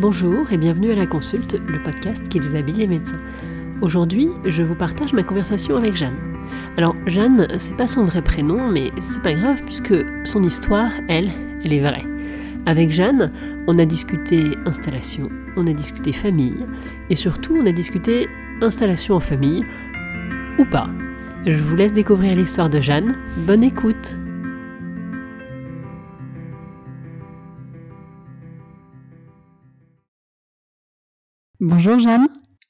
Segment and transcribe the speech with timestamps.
[0.00, 3.20] Bonjour et bienvenue à la consulte, le podcast qui déshabille les médecins.
[3.82, 6.16] Aujourd'hui, je vous partage ma conversation avec Jeanne.
[6.78, 9.94] Alors, Jeanne, c'est pas son vrai prénom, mais c'est pas grave puisque
[10.24, 11.28] son histoire, elle,
[11.62, 12.06] elle est vraie.
[12.64, 13.30] Avec Jeanne,
[13.66, 15.28] on a discuté installation,
[15.58, 16.64] on a discuté famille,
[17.10, 18.26] et surtout on a discuté
[18.62, 19.66] installation en famille,
[20.58, 20.88] ou pas.
[21.44, 23.18] Je vous laisse découvrir l'histoire de Jeanne.
[23.36, 24.16] Bonne écoute
[31.62, 32.26] Bonjour Jeanne.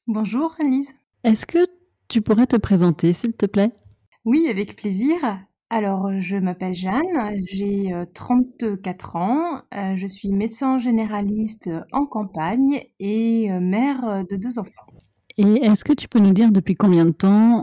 [0.09, 0.91] Bonjour Elise.
[1.23, 1.59] Est-ce que
[2.09, 3.71] tu pourrais te présenter s'il te plaît?
[4.25, 5.15] Oui, avec plaisir.
[5.71, 14.25] Alors, je m'appelle Jeanne, j'ai 34 ans, je suis médecin généraliste en campagne et mère
[14.29, 14.87] de deux enfants.
[15.39, 17.63] Et est-ce que tu peux nous dire depuis combien de temps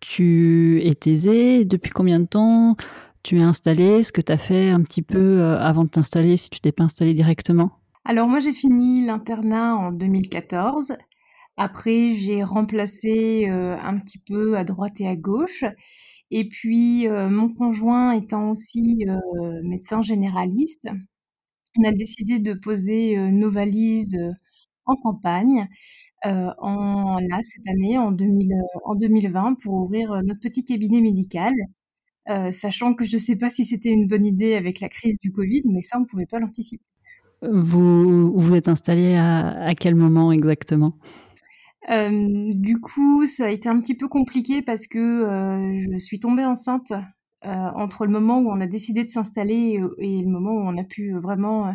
[0.00, 1.64] tu es aisée?
[1.64, 2.74] Depuis combien de temps
[3.22, 4.02] tu es installée?
[4.02, 6.82] Ce que tu as fait un petit peu avant de t'installer, si tu t'es pas
[6.82, 7.70] installée directement?
[8.08, 10.96] Alors moi j'ai fini l'internat en 2014.
[11.56, 15.64] Après j'ai remplacé un petit peu à droite et à gauche.
[16.30, 20.88] Et puis, euh, mon conjoint étant aussi euh, médecin généraliste,
[21.78, 24.18] on a décidé de poser euh, nos valises
[24.86, 25.68] en campagne
[26.24, 28.52] là, cette année, en, 2000,
[28.84, 31.54] en 2020, pour ouvrir notre petit cabinet médical.
[32.52, 35.32] sachant que je ne sais pas si c'était une bonne idée avec la crise du
[35.32, 36.95] Covid, mais ça, on ne pouvait pas l'anticiper.
[37.42, 40.94] Vous vous êtes installé à quel moment exactement?
[41.90, 46.18] Euh, du coup, ça a été un petit peu compliqué parce que euh, je suis
[46.18, 46.92] tombée enceinte
[47.44, 50.76] euh, entre le moment où on a décidé de s'installer et, le moment où on
[50.78, 51.72] a pu vraiment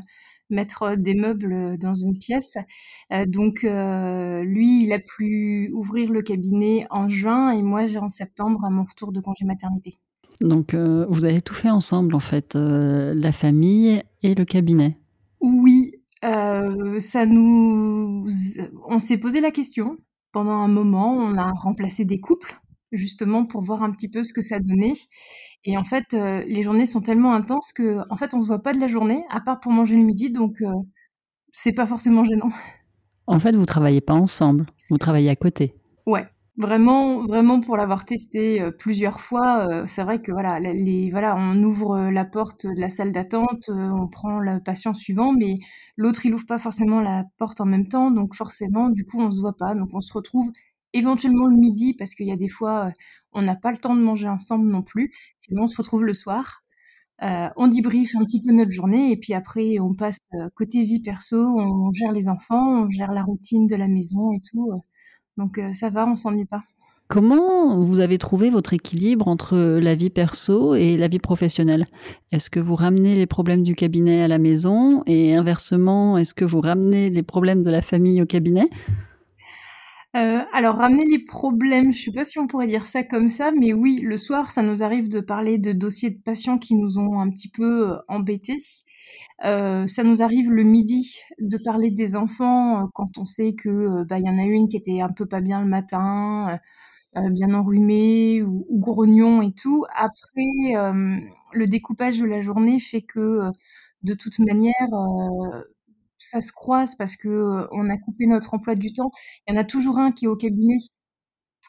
[0.49, 2.57] mettre des meubles dans une pièce.
[3.27, 8.65] donc lui, il a pu ouvrir le cabinet en juin et moi j'ai en septembre
[8.65, 9.93] à mon retour de congé maternité.
[10.41, 14.97] Donc vous avez tout fait ensemble en fait, la famille et le cabinet.
[15.41, 15.91] Oui,
[16.23, 18.27] euh, ça nous
[18.87, 19.97] on s'est posé la question.
[20.31, 22.57] Pendant un moment, on a remplacé des couples,
[22.93, 24.93] justement pour voir un petit peu ce que ça donnait
[25.63, 28.73] et en fait, euh, les journées sont tellement intenses qu'en fait, on se voit pas
[28.73, 30.71] de la journée, à part pour manger le midi, donc euh,
[31.51, 32.51] c'est pas forcément gênant.
[33.27, 35.75] En fait, vous travaillez pas ensemble, vous travaillez à côté?
[36.07, 36.27] Ouais.
[36.57, 41.97] Vraiment, vraiment pour l'avoir testé plusieurs fois, c'est vrai que voilà, les, voilà, on ouvre
[42.11, 45.59] la porte de la salle d'attente, on prend le patient suivant, mais
[45.95, 49.31] l'autre il ouvre pas forcément la porte en même temps, donc forcément, du coup, on
[49.31, 50.51] se voit pas, donc on se retrouve
[50.93, 52.91] éventuellement le midi parce qu'il y a des fois,
[53.31, 56.13] on n'a pas le temps de manger ensemble non plus, sinon on se retrouve le
[56.13, 56.63] soir.
[57.21, 60.19] on débriefe un petit peu notre journée et puis après on passe
[60.55, 64.41] côté vie perso, on gère les enfants, on gère la routine de la maison et
[64.41, 64.81] tout.
[65.37, 66.63] Donc euh, ça va, on s'ennuie pas.
[67.07, 71.87] Comment vous avez trouvé votre équilibre entre la vie perso et la vie professionnelle?
[72.31, 76.45] Est-ce que vous ramenez les problèmes du cabinet à la maison et inversement, est-ce que
[76.45, 78.69] vous ramenez les problèmes de la famille au cabinet?
[80.15, 83.51] Euh, alors ramener les problèmes, je sais pas si on pourrait dire ça comme ça,
[83.51, 86.97] mais oui, le soir, ça nous arrive de parler de dossiers de patients qui nous
[86.97, 88.57] ont un petit peu euh, embêtés.
[89.45, 94.19] Euh, ça nous arrive le midi de parler des enfants quand on sait que bah
[94.19, 96.59] il y en a une qui était un peu pas bien le matin,
[97.15, 99.85] bien enrhumée ou, ou, grognon et tout.
[99.95, 100.73] Après,
[101.53, 103.49] le découpage de la journée fait que
[104.03, 104.73] de toute manière
[106.21, 109.11] ça se croise parce que on a coupé notre emploi du temps.
[109.47, 110.75] Il y en a toujours un qui est au cabinet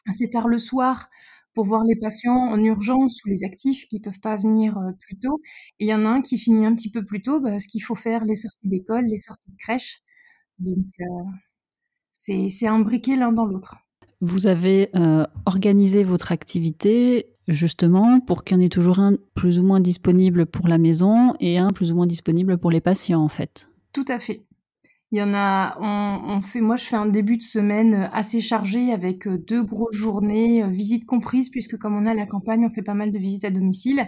[0.07, 1.09] assez tard le soir
[1.53, 5.39] pour voir les patients en urgence ou les actifs qui peuvent pas venir plus tôt.
[5.79, 7.83] Et il y en a un qui finit un petit peu plus tôt parce qu'il
[7.83, 10.01] faut faire les sorties d'école, les sorties de crèche.
[10.59, 10.85] Donc
[12.11, 13.75] c'est imbriqué l'un dans l'autre.
[14.21, 14.89] Vous avez
[15.45, 20.45] organisé votre activité justement pour qu'il y en ait toujours un plus ou moins disponible
[20.45, 23.67] pour la maison et un plus ou moins disponible pour les patients en fait.
[23.93, 24.45] Tout à fait.
[25.13, 28.41] Il y en a, on, fait, moi je fais un début de semaine euh, assez
[28.41, 32.65] chargé avec euh, deux grosses journées, euh, visites comprises, puisque comme on a la campagne,
[32.65, 34.07] on fait pas mal de visites à domicile.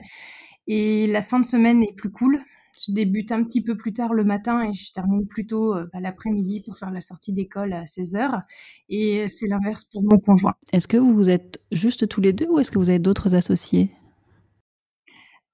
[0.66, 2.42] Et la fin de semaine est plus cool.
[2.84, 6.62] Je débute un petit peu plus tard le matin et je termine plus tôt l'après-midi
[6.66, 8.42] pour faire la sortie d'école à 16h.
[8.90, 10.56] Et c'est l'inverse pour mon conjoint.
[10.74, 13.92] Est-ce que vous êtes juste tous les deux ou est-ce que vous avez d'autres associés?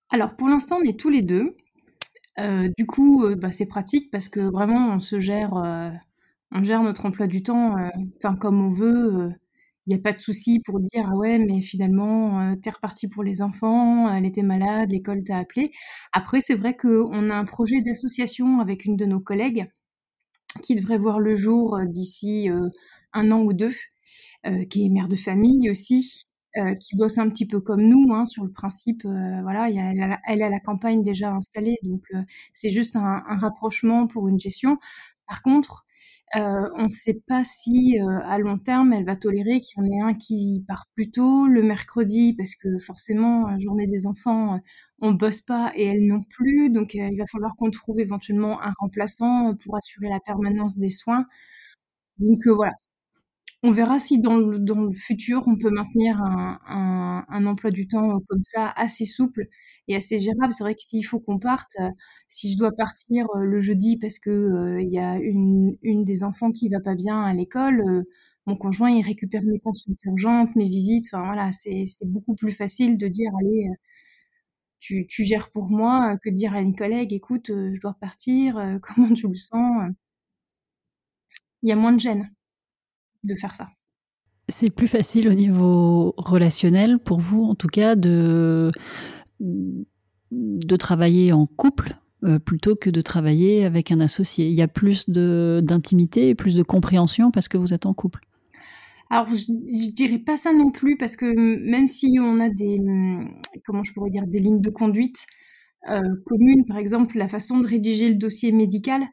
[0.10, 1.56] Alors pour l'instant, on est tous les deux.
[2.40, 5.90] Euh, du coup, euh, bah, c'est pratique parce que vraiment on se gère, euh,
[6.52, 7.76] on gère notre emploi du temps,
[8.40, 9.32] comme on veut,
[9.88, 13.08] il n'y a pas de souci pour dire: «Ah ouais, mais finalement, tu es reparti
[13.10, 15.72] pour les enfants, elle était malade, l'école t'a appelé».
[16.14, 19.66] Après c'est vrai qu'on a un projet d'association avec une de nos collègues
[20.64, 22.50] qui devrait voir le jour, d'ici,
[23.14, 23.74] un an ou deux,
[24.70, 26.24] qui est mère de famille aussi
[26.58, 29.06] euh, qui bosse un petit peu comme nous hein, sur le principe.
[29.06, 32.22] Euh, voilà, elle, a, elle, a, la campagne déjà installée, donc euh,
[32.54, 34.78] c'est juste un, un, rapprochement pour une gestion.
[35.28, 35.86] Par contre,
[36.36, 40.12] on ne sait pas si à long terme elle va tolérer qu'il y en ait
[40.12, 44.58] un qui part plus tôt le mercredi parce que forcément la journée des enfants
[45.02, 48.72] on bosse pas et elle non plus donc il va falloir qu'on trouve éventuellement un
[48.80, 51.26] remplaçant pour assurer la permanence des soins.
[52.20, 52.74] Donc voilà,
[53.64, 58.70] on verra si dans le, futur, on peut maintenir un, emploi du temps comme ça,
[58.76, 59.48] assez souple
[59.88, 60.54] et assez gérable.
[60.54, 61.90] C'est vrai que s'il faut qu'on parte, euh,
[62.28, 65.76] si je dois partir euh, le jeudi parce que euh, y a une,
[66.06, 67.84] des enfants qui va pas bien à l'école,
[68.48, 71.06] mon conjoint il récupère mes consultes urgentes, mes visites.
[71.12, 73.68] Enfin voilà, c'est beaucoup plus facile de dire allez,
[74.80, 78.56] tu, tu, gères pour moi que de dire à une collègue écoute, je dois partir,
[78.82, 79.92] comment tu le sens
[81.64, 82.30] Il y a moins de gêne
[83.24, 83.68] de faire ça.
[84.50, 88.72] C'est plus facile au niveau relationnel pour vous, en tout cas, de,
[89.40, 94.48] de travailler en couple euh, plutôt que de travailler avec un associé.
[94.48, 98.20] Il y a plus d'intimité et plus de compréhension parce que vous êtes en couple.
[99.10, 102.80] Alors, je, ne dirais pas ça non plus parce que même si on a des,
[103.66, 105.26] comment je pourrais dire, des lignes de conduite,
[105.90, 109.04] euh, commune, par exemple la façon de rédiger le dossier médical,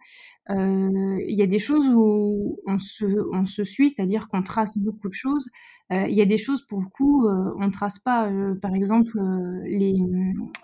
[0.50, 5.14] euh, il y a des choses où on se, suit, c'est-à-dire qu'on trace beaucoup de
[5.14, 5.48] choses.
[5.92, 8.30] Euh, il y a des choses pour le coup, on ne trace pas.
[8.60, 9.18] par exemple,
[9.66, 9.94] les,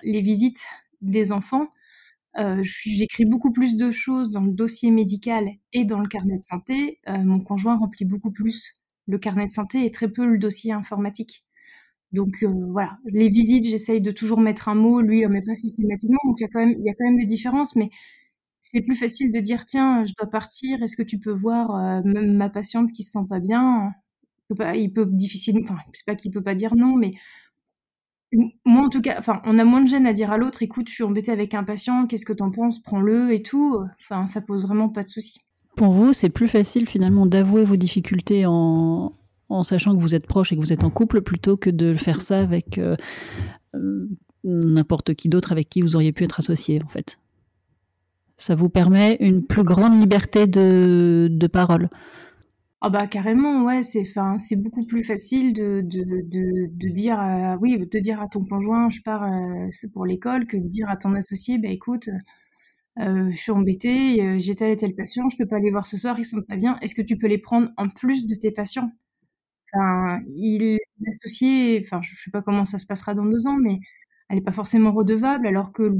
[0.02, 0.64] les visites
[1.00, 1.68] des enfants.
[2.62, 7.00] J'écris beaucoup plus de choses dans le dossier médical et dans le carnet de santé.
[7.06, 8.74] mon conjoint remplit beaucoup plus
[9.06, 11.43] le carnet de santé et très peu le dossier informatique.
[12.14, 15.56] Donc euh, voilà, les visites, j'essaye de toujours mettre un mot, lui, il met pas
[15.56, 17.90] systématiquement, donc il y a quand même, il y a quand des différences, mais
[18.60, 22.02] c'est plus facile de dire tiens, je dois partir, est-ce que tu peux voir euh,
[22.04, 23.90] ma patiente qui se sent pas bien?
[24.50, 27.14] Il peut, pas, difficilement, enfin c'est pas qu'il peut pas dire non, mais
[28.64, 30.88] moi en tout cas, enfin on a moins de gêne à dire à l'autre, écoute,
[30.88, 34.40] je suis embêtée avec un patient, qu'est-ce que t'en penses, prends-le et tout, enfin ça
[34.40, 35.40] pose vraiment pas de souci.
[35.76, 39.12] Pour vous, c'est plus facile finalement d'avouer vos difficultés en,
[39.48, 41.94] en sachant que vous êtes proche et que vous êtes en couple, plutôt que de
[41.94, 42.96] faire ça avec euh,
[43.74, 44.08] euh,
[44.44, 47.18] n'importe qui d'autre avec qui vous auriez pu être associé, en fait.
[48.36, 51.88] Ça vous permet une plus grande liberté de, parole.
[52.80, 54.04] Ah bah carrément, ouais, c'est
[54.38, 55.80] c'est beaucoup plus facile de,
[56.90, 59.26] dire oui, de dire à ton conjoint je pars
[59.94, 62.10] pour l'école que de dire à ton associé bah écoute
[63.00, 65.96] euh, je suis embêtée, j'ai tel et tel patient, je peux pas aller voir ce
[65.96, 66.78] soir, ils sont pas bien.
[66.80, 68.92] Est-ce que tu peux les prendre en plus de tes patients
[70.26, 70.78] Il
[71.08, 73.80] associé, enfin, je sais pas comment ça se passera dans deux ans, mais
[74.28, 75.92] elle est pas forcément redevable, alors que,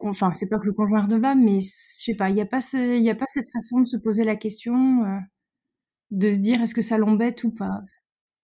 [0.00, 2.46] enfin, c'est pas que le conjoint est redevable, mais je sais pas, il y a
[2.46, 5.18] pas y a pas cette façon de se poser la question, euh,
[6.10, 7.82] de se dire est-ce que ça l'embête ou pas.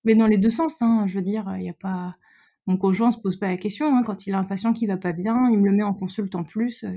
[0.04, 2.16] Mais dans les deux sens, hein, je veux dire, il y a pas,
[2.66, 4.96] mon conjoint se pose pas la question, hein, quand il a un patient qui va
[4.96, 6.90] pas bien, il me le met en consulte en plus, euh,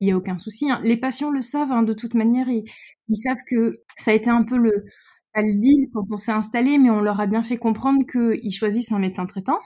[0.00, 0.70] il y a aucun souci.
[0.70, 0.80] Hein.
[0.84, 4.44] Les patients le savent, hein, de toute manière, ils savent que ça a été un
[4.44, 4.86] peu le,
[5.32, 8.92] pas le quand on s'est installé, mais on leur a bien fait comprendre qu'ils choisissent
[8.92, 9.58] un médecin traitant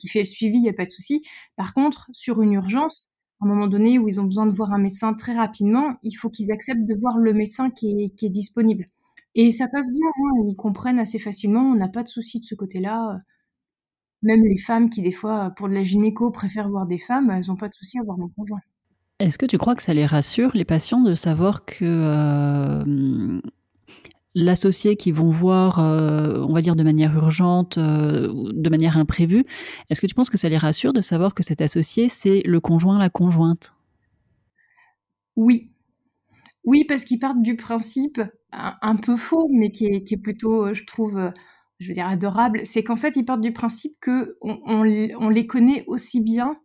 [0.00, 1.22] qui fait le suivi, il n'y a pas de souci.
[1.56, 3.10] Par contre, sur une urgence,
[3.40, 6.12] à un moment donné où ils ont besoin de voir un médecin très rapidement, il
[6.12, 8.88] faut qu'ils acceptent de voir le médecin qui est, qui est disponible.
[9.34, 12.44] Et ça passe bien, hein, ils comprennent assez facilement, on n'a pas de souci de
[12.44, 13.18] ce côté-là.
[14.22, 17.46] Même les femmes qui, des fois, pour de la gynéco, préfèrent voir des femmes, elles
[17.46, 18.60] n'ont pas de souci à voir mon conjoint.
[19.18, 23.40] Est-ce que tu crois que ça les rassure, les patients, de savoir que euh,
[24.34, 29.44] l'associé qui vont voir, euh, on va dire de manière urgente, euh, de manière imprévue,
[29.88, 32.60] est-ce que tu penses que ça les rassure de savoir que cet associé, c'est le
[32.60, 33.74] conjoint, la conjointe?
[35.36, 35.70] Oui.
[36.64, 38.20] Oui, parce qu'ils partent du principe,
[38.52, 41.32] un, peu faux, mais qui est, plutôt, je trouve,
[41.78, 45.84] je veux dire, adorable, c'est qu'en fait, ils partent du principe que on les connaît
[45.86, 46.56] aussi bien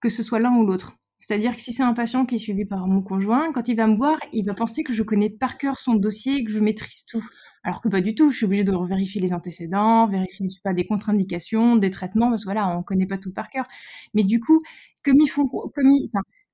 [0.00, 0.96] que ce soit l'un ou l'autre.
[1.26, 3.88] C'est-à-dire que si c'est un patient qui est suivi par mon conjoint, quand il va
[3.88, 7.04] me voir, il va penser que je connais par cœur son dossier que je maîtrise
[7.04, 7.26] tout.
[7.64, 10.84] Alors que pas du tout, je suis obligée de vérifier les antécédents, vérifier pas, des
[10.84, 13.66] contre-indications, des traitements, parce que voilà, on connaît pas tout par cœur.
[14.14, 14.62] Mais du coup,
[15.04, 15.48] comme ils font,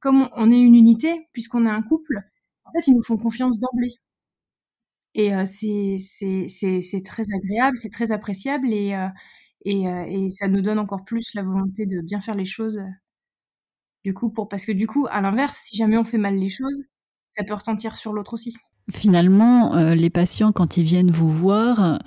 [0.01, 2.23] comme, on est une unité, puisqu'on est un couple,
[2.65, 3.93] en fait, ils nous font confiance d'emblée.
[5.15, 9.09] Et euh, c'est très agréable, c'est très appréciable euh,
[9.67, 12.83] euh, et, ça nous donne encore plus la volonté de bien faire les choses
[14.05, 16.49] du coup, pour parce que du coup, à l'inverse, si jamais on fait mal les
[16.49, 16.85] choses,
[17.31, 18.57] ça peut retentir sur l'autre aussi.
[18.91, 22.01] Finalement, euh, les patients, quand ils viennent vous voir,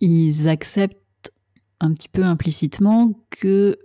[0.00, 1.32] ils acceptent
[1.80, 3.78] un petit peu implicitement que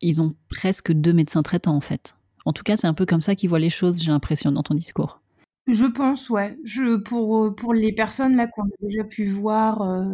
[0.00, 2.16] ils ont presque deux médecins traitants en fait.
[2.44, 4.62] En tout cas, c'est un peu comme ça qu'ils voient les choses, j'ai l'impression, dans
[4.62, 5.20] ton discours.
[5.68, 6.58] Je pense, ouais.
[6.64, 10.04] Je, pour, pour les personnes là qu'on a déjà pu voir, euh,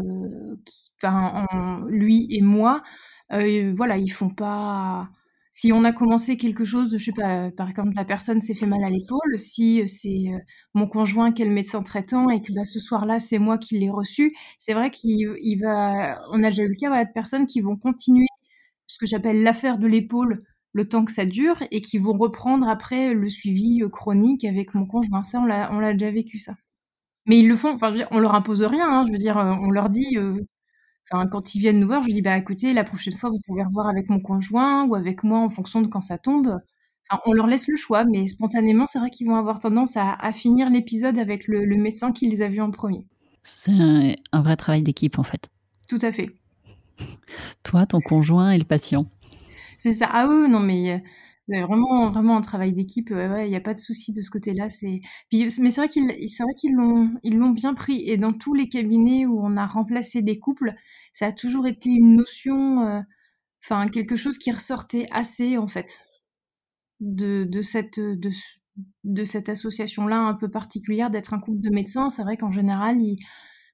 [1.88, 2.82] lui et moi,
[3.32, 5.08] euh, voilà, ils font pas
[5.60, 8.64] si on a commencé quelque chose, je sais pas, par exemple, la personne s'est fait
[8.64, 10.26] mal à l'épaule, si c'est
[10.72, 13.76] mon conjoint qui est le médecin traitant et que bah, ce soir-là, c'est moi qui
[13.76, 15.26] l'ai reçu, c'est vrai qu'il
[15.60, 16.22] va.
[16.30, 18.28] On a déjà eu le cas de personnes qui vont continuer
[18.86, 20.38] ce que j'appelle l'affaire de l'épaule
[20.74, 24.86] le temps que ça dure et qui vont reprendre après le suivi chronique avec mon
[24.86, 25.24] conjoint.
[25.24, 26.54] Ça, on l'a déjà vécu, ça.
[27.26, 29.88] Mais ils le font, enfin, on leur impose rien, hein, je veux dire, on leur
[29.88, 30.16] dit,
[31.10, 33.88] quand ils viennent nous voir, je dis: «Bah, écoutez, la prochaine fois, vous pouvez revoir
[33.88, 36.58] avec mon conjoint ou avec moi en fonction de quand ça tombe».
[37.24, 40.68] on leur laisse le choix, mais spontanément, c'est vrai qu'ils vont avoir tendance à, finir
[40.68, 43.06] l'épisode avec le, médecin qui les a vus en premier.
[43.42, 45.48] C'est un, vrai travail d'équipe, en fait.
[45.88, 46.30] Tout à fait.
[47.62, 49.06] Toi, ton conjoint et le patient.
[49.78, 50.08] C'est ça.
[50.12, 51.02] Ah oui, non, mais
[51.48, 53.10] vraiment, vraiment un travail d'équipe.
[53.10, 54.70] il n'y a pas de souci de ce côté-là.
[54.70, 55.00] C'est
[55.32, 58.08] mais c'est vrai qu'ils, c'est l'ont, bien pris.
[58.08, 60.74] Et dans tous les cabinets où on a remplacé des couples,
[61.12, 63.00] ça a toujours été une notion, euh,
[63.64, 66.00] enfin quelque chose qui ressortait assez en fait
[67.00, 72.10] de, cette association-là un peu particulière d'être un couple de médecins.
[72.10, 72.98] C'est vrai qu'en général,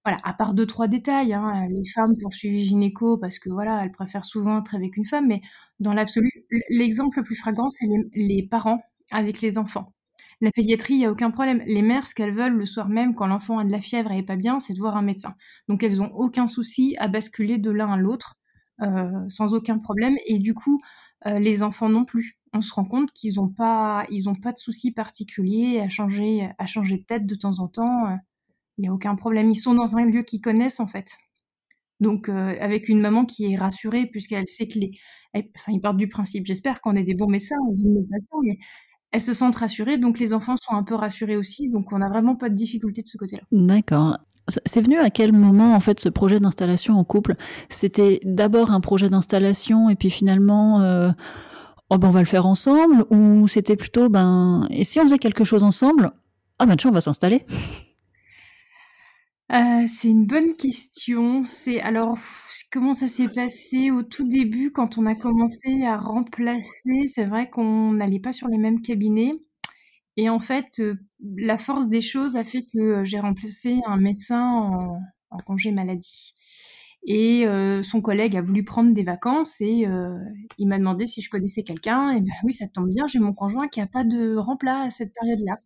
[0.05, 3.83] voilà, à part deux trois détails, hein, les femmes pour suivi gynéco parce que voilà,
[3.83, 5.41] elles préfèrent souvent être avec une femme, mais
[5.85, 6.31] dans l'absolu,
[6.71, 9.93] l'exemple le plus flagrant, c'est les, parents avec les enfants.
[10.41, 11.63] La pédiatrie, il n'y a aucun problème.
[11.67, 14.19] Les mères, ce qu'elles veulent le soir même, quand l'enfant a de la fièvre et
[14.19, 15.35] est pas bien, c'est de voir un médecin.
[15.69, 18.37] Donc elles ont aucun souci à basculer de l'un à l'autre
[18.83, 20.17] euh, sans aucun problème.
[20.27, 20.81] Et du coup,
[21.27, 22.39] euh, les enfants non plus.
[22.53, 24.07] On se rend compte qu'ils n'ont pas,
[24.43, 28.07] pas de souci particulier à changer, à changer de tête de temps en temps.
[28.09, 28.17] Euh,
[28.79, 29.51] il n'y a aucun problème.
[29.51, 31.19] Ils sont dans un lieu qu'ils connaissent en fait.
[32.05, 34.93] Donc euh, avec une maman qui est rassurée puisqu'elle sait que les...
[35.35, 37.57] Enfin, ils partent du principe, j'espère qu'on est des bons médecins,
[38.45, 38.59] mais
[39.11, 42.09] elles se sentent rassurées, donc les enfants sont un peu rassurés aussi, donc on n'a
[42.09, 43.43] vraiment pas de difficulté de ce côté-là.
[43.51, 44.19] D'accord.
[44.65, 47.35] C'est venu à quel moment en fait ce projet d'installation en couple?
[47.69, 51.11] C'était d'abord un projet d'installation et puis finalement euh,
[51.91, 53.05] oh ben on va le faire ensemble?
[53.11, 56.13] Ou c'était plutôt ben et si on faisait quelque chose ensemble?
[56.61, 57.47] Ah ben on va s'installer
[59.53, 61.43] euh, c'est une bonne question.
[61.43, 62.19] C'est alors
[62.73, 67.07] comment ça s'est passé au tout début quand on a commencé à remplacer?
[67.07, 69.33] C'est vrai qu'on n'allait pas sur les mêmes cabinets
[70.19, 70.97] et en fait, euh,
[71.39, 74.43] la force des choses a fait que, euh, j'ai remplacé un médecin
[75.31, 76.35] en congé maladie
[77.07, 77.47] et
[77.85, 79.87] son collègue a voulu prendre des vacances et
[80.59, 83.35] il m'a demandé si je connaissais quelqu'un et ben oui, ça tombe bien, j'ai mon
[83.35, 85.59] conjoint qui a pas de remplat à cette période-là.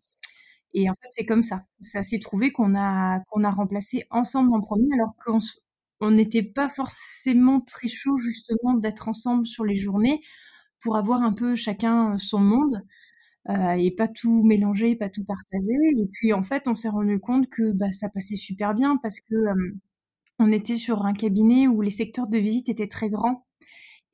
[0.74, 1.64] Et en fait, c'est comme ça.
[1.80, 6.68] Ça s'est trouvé qu'on a, qu'on a remplacé ensemble en premier, alors qu'on n'était pas
[6.68, 10.20] forcément très chaud justement d'être ensemble sur les journées
[10.82, 12.82] pour avoir un peu chacun son monde
[13.50, 15.74] euh, et pas tout mélanger, pas tout partager.
[16.00, 19.20] Et puis en fait, on s'est rendu compte que bah, ça passait super bien parce
[19.20, 19.34] que
[20.38, 23.46] on était sur un cabinet où les secteurs de visite étaient très grands.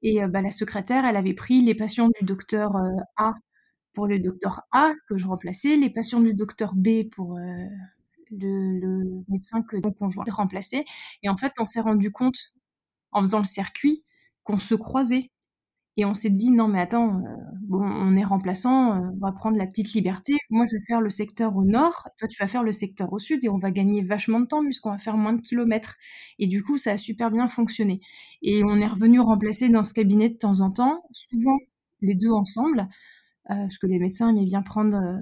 [0.03, 2.73] Et bah, la secrétaire, elle avait pris les patients du docteur
[3.17, 3.35] A
[3.95, 7.41] pour le docteur A que je remplaçais, les patients du docteur B pour euh,
[8.31, 10.85] le, médecin que mon conjoint remplaçait.
[11.23, 12.37] Et en fait, on s'est rendu compte
[13.13, 14.05] en faisant le circuit
[14.43, 15.31] qu'on se croisait.
[15.97, 19.31] Et on s'est dit, non mais attends, euh, bon, on est remplaçant, euh, on va
[19.31, 20.35] prendre la petite liberté.
[20.51, 23.21] Moi, je vais faire le secteur au nord, toi, tu vas faire le secteur au
[23.21, 25.95] sud, et on va gagner vachement de temps puisqu'on va faire moins de kilomètres.
[26.41, 28.01] Et du coup, ça a super bien fonctionné.
[28.43, 31.59] Et on est revenu remplacer dans ce cabinet de temps en temps, souvent
[32.01, 32.89] les deux ensemble,
[33.47, 35.19] parce que les médecins aimaient bien prendre euh,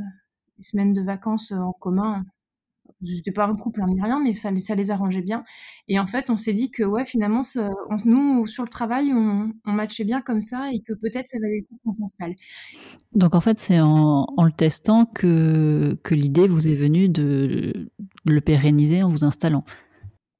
[0.58, 2.24] des semaines de vacances euh, en commun.
[3.00, 5.42] J'étais pas un couple hein, ni rien, mais ça, ça, les arrangeait bien.
[5.88, 7.42] Et en fait, on s'est dit que ouais, finalement,
[8.04, 11.66] nous, sur le travail, on, matchait bien comme ça et que peut-être ça valait le
[11.66, 12.34] coup qu'on s'installe.
[13.12, 17.90] Donc en fait, c'est en, le testant que, que l'idée vous est venue de,
[18.24, 19.64] le pérenniser en vous installant.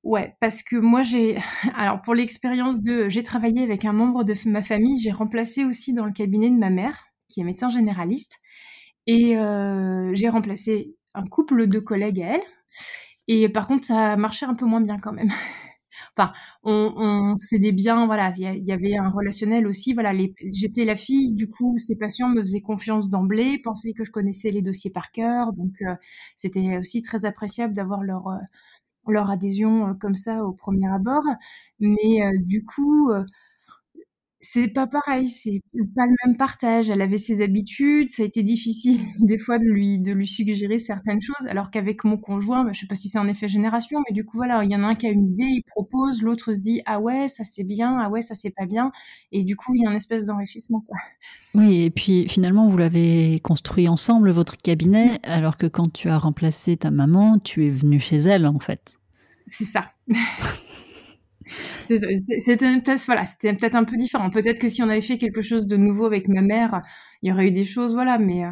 [0.05, 1.39] Ouais, parce que moi j'ai
[1.77, 5.93] alors pour l'expérience de j'ai travaillé avec un membre de ma famille, j'ai remplacé aussi
[5.93, 8.39] dans le cabinet de ma mère qui est médecin généraliste.
[9.07, 12.43] Et euh, j'ai remplacé un couple de collègues à elle.
[13.29, 15.29] Et par contre, ça marchait un peu moins bien quand même.
[16.17, 16.33] enfin,
[16.65, 19.93] on, on s'aidait bien, voilà, il y, avait un relationnel aussi.
[19.95, 20.13] Voilà,
[20.53, 24.51] j'étais la fille, du coup, ces patients me faisaient confiance d'emblée, pensaient que je connaissais
[24.51, 25.53] les dossiers par cœur.
[25.53, 25.95] Donc, euh,
[26.37, 28.39] c'était aussi très appréciable d'avoir leur, euh,
[29.09, 31.25] leur adhésion comme ça au premier abord.
[31.81, 33.11] Mais du coup,
[34.45, 35.63] c'est pas pareil, c'est
[35.95, 36.91] pas le même partage.
[36.91, 40.81] Elle avait ses habitudes, ça a été difficile des fois de lui de lui suggérer
[40.81, 44.01] certaines choses, alors qu'avec mon conjoint, bah, je sais pas si c'est un effet génération,
[44.07, 46.23] mais du coup voilà, il y en a un qui a une idée, il propose,
[46.23, 48.91] l'autre se dit ah ouais ça c'est bien, ah ouais ça c'est pas bien,
[49.31, 50.83] et du coup il y a une espèce d'enrichissement.
[51.55, 56.19] Oui, et puis finalement vous l'avez construit ensemble votre cabinet, alors que quand tu as
[56.19, 58.99] remplacé ta maman, tu es venu chez elle en fait.
[59.47, 59.93] C'est ça.
[61.83, 63.25] C'était peut-être voilà,
[63.75, 64.31] un peu différent.
[64.31, 66.81] Peut-être que si on avait fait quelque chose de nouveau avec ma mère,
[67.23, 68.45] il y aurait eu des choses, voilà, mais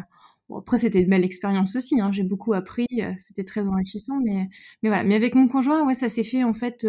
[0.49, 4.49] bon, après c'était une belle expérience aussi, hein, j'ai beaucoup appris, c'était très enrichissant, mais
[4.83, 5.03] mais voilà.
[5.03, 6.85] Mais avec mon conjoint, ouais, ça s'est fait en fait,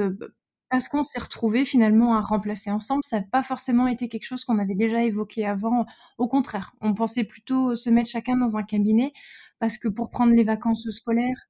[0.73, 3.05] parce qu'on s'est retrouvés finalement à remplacer ensemble.
[3.05, 5.85] Ça n'a pas forcément été quelque chose qu'on avait déjà évoqué avant.
[6.17, 9.13] Au contraire, on pensait plutôt se mettre chacun dans un cabinet
[9.59, 11.49] parce que pour prendre les vacances scolaires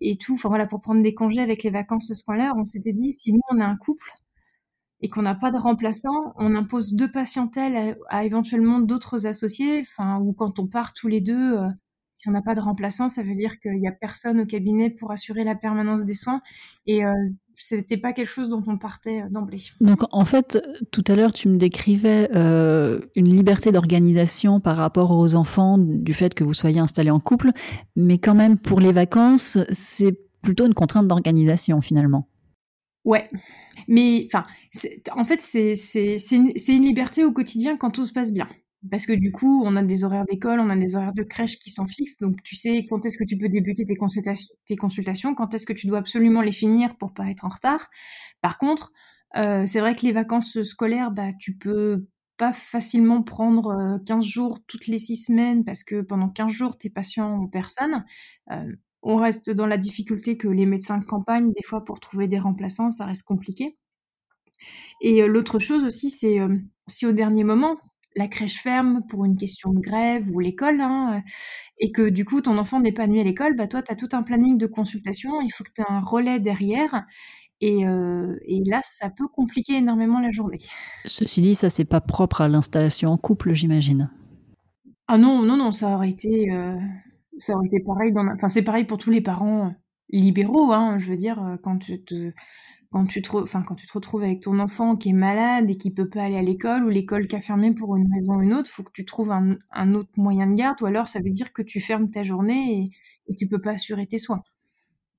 [0.00, 3.12] et tout, enfin voilà, pour prendre des congés avec les vacances scolaires, on s'était dit
[3.12, 4.12] si nous on est un couple
[5.00, 10.18] et qu'on n'a pas de remplaçant, on impose deux patientèles à, éventuellement d'autres associés, enfin
[10.20, 11.58] ou quand on part tous les deux.
[11.58, 11.68] Euh,
[12.14, 14.88] si on n'a pas de remplaçant, ça veut dire qu'il n'y a personne au cabinet
[14.88, 16.40] pour assurer la permanence des soins.
[16.86, 17.12] Et euh,
[17.56, 19.62] ce n'était pas quelque chose dont on partait euh, d'emblée.
[19.80, 25.10] Donc en fait, tout à l'heure, tu me décrivais euh, une liberté d'organisation par rapport
[25.10, 27.50] aux enfants, du fait que vous soyez installés en couple,
[27.96, 32.28] mais quand même pour les vacances, c'est plutôt une contrainte d'organisation finalement.
[33.04, 33.26] Ouais,
[33.88, 34.44] mais enfin,
[35.16, 35.74] en fait, c'est
[36.32, 38.48] une, une liberté au quotidien quand tout se passe bien.
[38.90, 41.58] Parce que du coup, on a des horaires d'école, on a des horaires de crèche
[41.58, 45.54] qui sont fixes, donc tu sais quand est-ce que tu peux débuter tes, consultations, quand
[45.54, 47.88] est-ce que tu dois absolument les finir pour pas être en retard?
[48.42, 48.92] Par contre,
[49.36, 54.28] euh, c'est vrai que les vacances scolaires, bah, tu peux pas facilement prendre 15 euh,
[54.28, 58.04] jours toutes les 6 semaines parce que pendant 15 jours, tu es patient ou personne.
[58.50, 62.28] Euh, on reste dans la difficulté que les médecins de campagne, des fois, pour trouver
[62.28, 63.76] des remplaçants, ça reste compliqué.
[65.00, 66.38] Et l'autre chose aussi, c'est
[66.88, 67.76] si au dernier moment,
[68.16, 71.30] la crèche ferme pour une question de grève ou l'école, hein, euh,
[71.78, 73.96] et que du coup ton enfant n'est pas nuit à l'école, bah toi tu as
[73.96, 77.04] tout un planning de consultation, il faut que tu aies un relais derrière,
[77.60, 80.58] et, euh, et, là ça peut compliquer énormément la journée.
[81.04, 84.10] Ceci dit, ça c'est pas propre à l'installation en couple, j'imagine.
[85.08, 86.74] Ah non, non, non, ça aurait été, euh,
[87.38, 89.74] ça aurait été pareil, dans, enfin c'est pareil pour tous les parents
[90.08, 92.32] libéraux, hein, je veux dire, quand tu te
[92.96, 93.30] quand tu, te,
[93.92, 96.88] retrouves avec ton enfant qui est malade et qui peut pas aller à l'école ou
[96.88, 99.94] l'école qui a fermé pour une raison ou une autre, faut que tu trouves un,
[99.94, 102.90] autre moyen de garde ou alors ça veut dire que tu fermes ta journée
[103.26, 104.42] et, et tu peux pas assurer tes soins.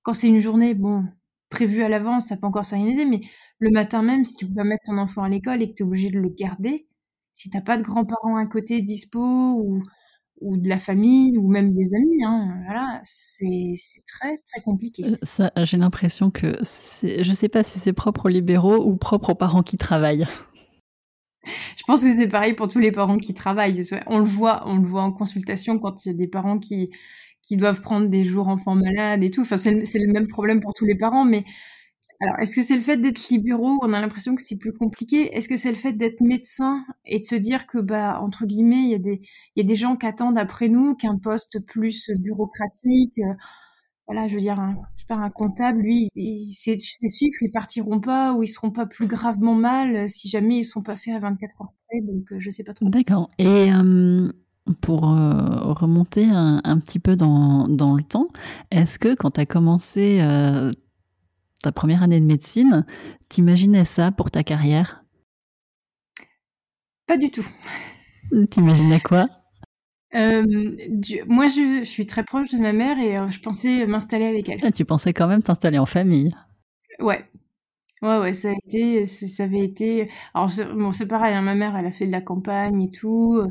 [0.01, 1.05] Quand c'est une journée, bon,
[1.49, 3.21] prévue à l'avance, ça peut encore s'organiser, mais
[3.59, 5.83] le matin même, si tu peux pas mettre ton enfant à l'école et que tu
[5.83, 6.87] es obligé de le garder,
[7.35, 9.83] si t'as pas de grands-parents à côté dispo ou,
[10.41, 12.23] ou de la famille ou même des amis.
[12.23, 15.05] Hein, voilà, c'est très très compliqué.
[15.05, 18.95] Euh, ça, j'ai l'impression que je ne sais pas si c'est propre aux libéraux ou
[18.97, 20.27] propre aux parents qui travaillent.
[21.77, 23.81] Je pense que c'est pareil pour tous les parents qui travaillent.
[24.07, 26.89] On le voit, on le voit en consultation quand il y a des parents qui
[27.41, 29.41] qui doivent prendre des jours enfants malades et tout.
[29.41, 31.45] Enfin, c'est le même problème pour tous les parents, mais
[32.19, 35.35] alors, est-ce que c'est le fait d'être libéraux, on a l'impression que c'est plus compliqué?
[35.35, 38.85] Est-ce que c'est le fait d'être médecin et de se dire que, bah, entre guillemets,
[38.85, 38.89] il
[39.55, 43.33] y, a des, gens qui attendent après nous qu'un poste plus bureaucratique euh,
[44.07, 47.99] Voilà, je veux dire, un, je sais pas, un comptable, lui, ses, chiffres, ils partiront
[47.99, 51.13] pas ou ils seront pas plus gravement mal euh, si jamais ils sont pas faits
[51.13, 52.89] à 24 heures près, donc euh, je sais pas trop.
[52.89, 53.29] D'accord.
[53.37, 53.69] Et
[54.81, 58.27] pour remonter un, petit peu dans le temps,
[58.71, 60.19] est-ce que quand tu as commencé
[61.61, 62.85] ta première année de médecine,
[63.29, 65.03] t'imaginais ça pour ta carrière?
[67.07, 67.45] Pas du tout.
[68.49, 69.27] T'imaginais quoi?
[70.15, 70.43] Euh,
[71.27, 74.59] Moi, je, suis très proche de ma mère et euh, je pensais m'installer avec elle.
[74.63, 76.33] Ah, tu pensais quand même t'installer en famille?
[76.99, 77.25] Ouais.
[78.03, 80.09] Ouais, ouais, ça a été, ça avait été.
[80.35, 83.41] Alors, bon, c'est pareil, hein, ma mère, elle a fait de la campagne et tout.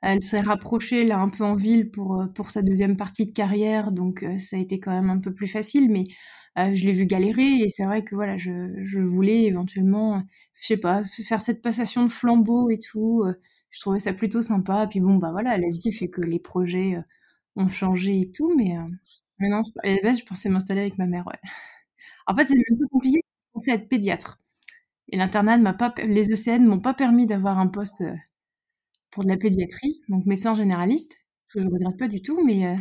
[0.00, 3.32] Elle s'est rapprochée là un peu en ville pour, euh, pour sa deuxième partie de
[3.32, 5.88] carrière, donc ça a été quand même un peu plus facile.
[5.90, 6.04] Mais
[6.56, 10.22] je l'ai vu galérer et c'est vrai que voilà, je, je, voulais éventuellement,
[10.54, 13.22] je sais pas, faire cette passation de flambeau et tout.
[13.24, 13.34] Euh,
[13.70, 14.86] je trouvais ça plutôt sympa.
[14.88, 17.02] Puis bon, bah voilà, la vie fait que les projets euh,
[17.56, 18.76] ont changé et tout, mais,
[19.38, 21.38] mais non, à la base, je pensais m'installer avec ma mère, ouais.
[22.26, 24.40] En fait, c'est un peu compliqué, je pensais être pédiatre.
[25.10, 28.04] Et l'internat m'a pas, les ECN m'ont pas permis d'avoir un poste
[29.10, 31.18] pour de la pédiatrie, donc médecin généraliste,
[31.52, 32.78] que je regrette pas du tout, mais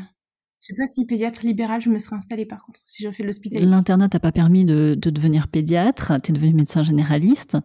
[0.62, 3.24] je sais pas si pédiatre libéral, je me serais installée par contre, si j'ai fait
[3.24, 3.67] l'hospitalité.
[3.67, 7.58] L'internat t'a pas permis de, devenir pédiatre, tu es devenu médecin généraliste.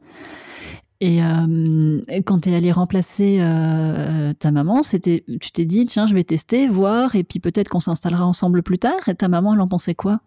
[1.00, 6.06] Et euh, quand tu es allé remplacer euh, ta maman, c'était, tu t'es dit, tiens,
[6.06, 9.06] je vais tester, voir, et puis peut-être qu'on s'installera ensemble plus tard.
[9.08, 10.22] Et ta maman, elle en pensait quoi?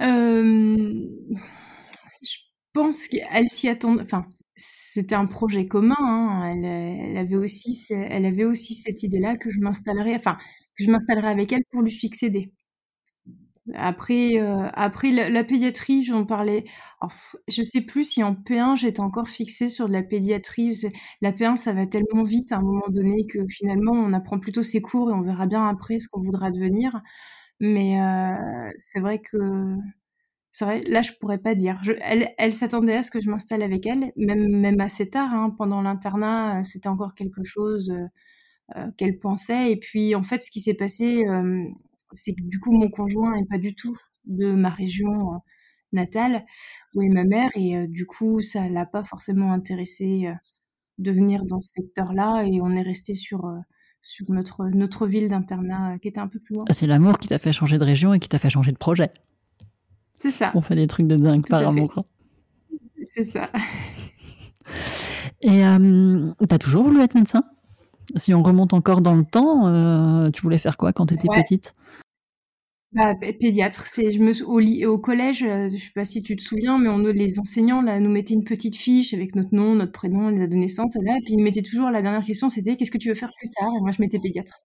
[0.00, 0.94] Euh,
[2.22, 2.36] Je
[2.72, 4.00] pense qu'elle s'y attendait.
[4.00, 4.24] Enfin,
[4.62, 5.96] c'était un projet commun.
[5.98, 6.50] Hein.
[6.64, 10.14] Elle, avait aussi, elle avait aussi cette idée-là que je m'installerais.
[10.14, 10.38] Enfin,
[10.76, 12.52] je m'installerai avec elle pour lui succéder.
[13.74, 16.64] Après, euh, après la, pédiatrie, j'en parlais.
[17.48, 20.76] je sais plus si en P1 j'étais encore fixée sur de la pédiatrie.
[21.20, 24.64] La P1, ça va tellement vite à un moment donné que finalement on apprend plutôt
[24.64, 27.02] ses cours et on verra bien après ce qu'on voudra devenir.
[27.60, 29.38] Mais euh, c'est vrai que
[30.54, 31.80] C'est vrai, là, je pourrais pas dire.
[32.36, 35.48] Elle s'attendait à ce que je m'installe avec elle, même même assez tard, hein.
[35.56, 38.06] Pendant l'internat, heu, c'était encore quelque chose, heu
[38.76, 41.24] heu, qu'elle pensait et puis, en fait, ce qui s'est passé,
[42.12, 45.40] c'est que, du coup, mon conjoint est pas du tout de ma région,
[45.92, 46.44] natale,
[46.94, 50.34] où est ma mère et du coup, ça l'a pas forcément intéressé, heu,
[50.98, 53.42] de venir dans ce secteur-là et on est restés sur,
[54.30, 56.64] notre notre ville d'internat, qui était un peu plus loin.
[56.70, 59.10] C'est l'amour qui t'a fait changer de région et qui t'a fait changer de projet.
[60.22, 60.52] C'est ça.
[60.54, 61.96] On fait des trucs de dingue Tout par amour.
[63.04, 63.50] C'est ça.
[65.42, 67.42] Et hem, tu as toujours voulu être médecin?
[68.16, 71.28] Si on remonte encore dans le temps, heu, tu voulais faire quoi quand tu étais
[71.28, 71.42] Ouais.
[71.42, 71.74] petite?
[72.92, 74.32] Bah, pé pédiatre, c'est je me
[74.86, 77.98] au collège, heu, je sais pas si tu te souviens, mais on les enseignants, là,
[77.98, 81.00] nous mettaient une petite fiche avec notre nom, notre prénom, la date de naissance, et
[81.02, 83.32] là, et puis ils mettaient toujours la dernière question, c'était: «Qu'est-ce que tu veux faire
[83.38, 84.60] plus tard?» et moi, je mettais pédiatre.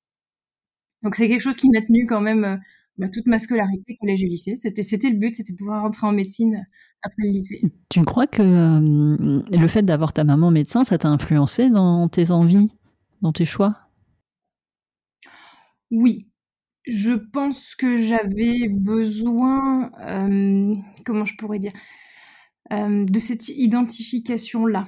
[1.04, 2.60] Donc c'est quelque chose qui m'a tenue quand même,
[2.98, 4.56] bah, toute ma scolarité, collège et lycée.
[4.56, 6.64] C'était c'était le but, c'était de pouvoir rentrer en médecine,
[7.04, 7.62] après le lycée.
[7.90, 12.32] Tu crois que, hem, le fait d'avoir ta maman médecin, ça t'a influencé dans tes
[12.32, 12.70] envies,
[13.22, 13.78] dans tes choix?
[15.92, 16.28] Oui.
[16.88, 21.74] Je pense que j'avais besoin, hem, comment je pourrais dire?
[22.70, 24.88] Hem, de cette identification-là.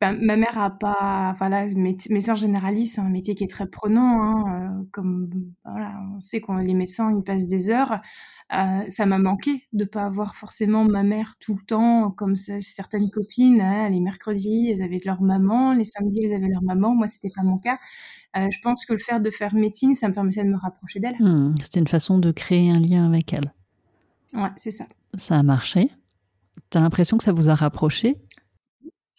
[0.00, 3.66] Ma mère a pas enfin là, méde médecin généraliste, c'est un métier qui est très
[3.66, 5.28] prenant, hein, heu, comme
[5.64, 7.98] voilà, on sait qu'on les médecins, ils passent des heures.
[8.52, 12.60] Heu, ça m'a manqué de pas avoir forcément ma mère tout le temps, comme ce
[12.60, 16.94] certaines copines, ah, les mercredis, elles avaient leur maman, les samedis, elles avaient leur maman.
[16.94, 17.78] Moi, c'était pas mon cas.
[18.36, 21.00] Heu, je pense que le fait de faire médecine, ça me permettait de me rapprocher
[21.00, 21.16] d'elle.
[21.18, 23.52] Mmh, c'était une façon de créer un lien avec elle.
[24.34, 24.86] Ouais, c'est ça.
[25.16, 25.88] Ça a marché?
[26.70, 28.16] Tu as l'impression que ça vous a rapprochés?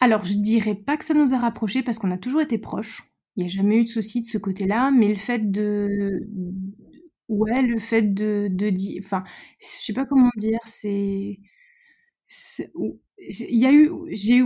[0.02, 3.02] Alors, je dirais pas que ça nous a rapprochés parce qu'on a toujours été proches.
[3.36, 6.26] Il y a jamais eu de souci de ce côté-là, mais le fait de
[7.28, 9.24] ouais, le fait de de di enfin,
[9.60, 11.38] je sais pas comment dire, c'est
[13.18, 14.40] il y a eu j'ai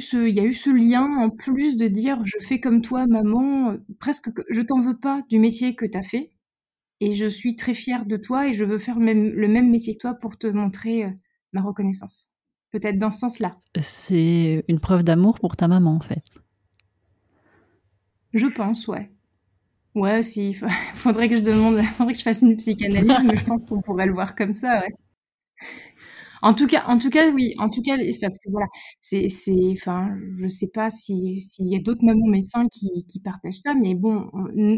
[0.00, 4.42] ce eu ce lien en plus de dire: «Je fais comme toi maman, presque que
[4.50, 6.30] je t'en veux pas du métier que tu as fait
[7.00, 10.00] et je suis très fière de toi et je veux faire le même métier que
[10.02, 11.12] toi pour te montrer, heu,
[11.54, 12.33] ma reconnaissance».
[12.74, 13.56] Peut-être dans ce sens-là.
[13.80, 16.24] C'est une preuve d'amour pour ta maman, en fait?
[18.32, 19.12] Je pense, ouais.
[19.94, 23.44] Ouais, si, fa faudrait que je demande faudrait que je fasse une psychanalyse, mais je
[23.44, 24.92] pense qu'on pourrait le voir comme ça, ouais.
[26.44, 28.66] En tout cas en tout cas, oui, en tout cas, les parce que voilà,
[29.00, 33.18] c'est c'est enfin, je sais pas si s'il y a d'autres mamans médecins qui qui
[33.20, 34.30] partagent ça, mais bon,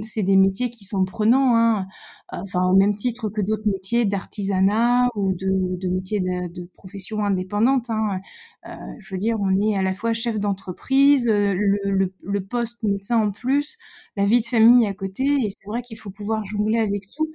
[0.02, 1.86] c'est des métiers qui sont prenants, hein,
[2.30, 7.24] enfin, au même titre que d'autres métiers d'artisanat ou de de métiers de de professions
[7.24, 8.20] indépendantes, hein.
[8.66, 12.82] Heu, je veux dire, on est à la fois chef d'entreprise, le le le poste
[12.84, 13.76] médecin en plus,
[14.16, 17.26] la vie de famille à côté et c'est vrai qu'il faut pouvoir jongler avec tout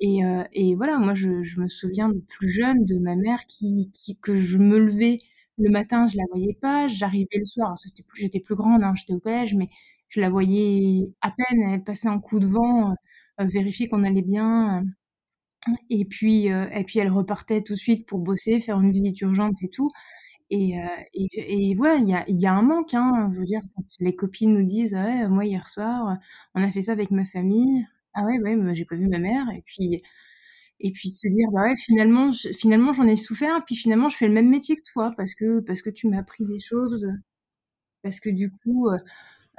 [0.00, 3.90] et heu et voilà, moi, je me souviens de plus jeune, de ma mère qui
[4.22, 5.18] que je me levais
[5.58, 7.74] le matin, je la voyais pas, j'arrivais le soir,
[8.08, 9.68] plus j'étais plus grande, hein, j'étais au collège, mais
[10.08, 12.92] je la voyais à peine, elle passait un coup de vent,
[13.40, 14.84] heu, vérifier qu'on allait bien,
[15.90, 19.20] et puis, heu et puis elle repartait tout de suite pour bosser, faire une visite
[19.22, 19.88] urgente et tout
[20.52, 21.96] et voilà,
[22.28, 23.30] il y a un manque, hein.
[23.34, 26.18] Je veux dire, quand les copines nous disent: «Ouais, moi, hier soir,
[26.56, 27.86] on a fait ça avec ma famille».
[28.14, 30.02] «Ah ouais, ouais, j'ai pas vu ma mère» et puis
[30.80, 34.16] et puis de se dire: «Bah ouais, finalement finalement, j'en ai souffert, puis finalement, je
[34.18, 37.08] fais le même métier que toi parce que parce que tu m'as appris des choses,
[38.02, 38.96] parce que du coup, heu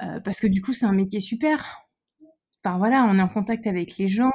[0.02, 1.82] heu, parce que du coup, c'est un métier super».
[2.64, 4.32] Enfin voilà, on est en contact avec les gens,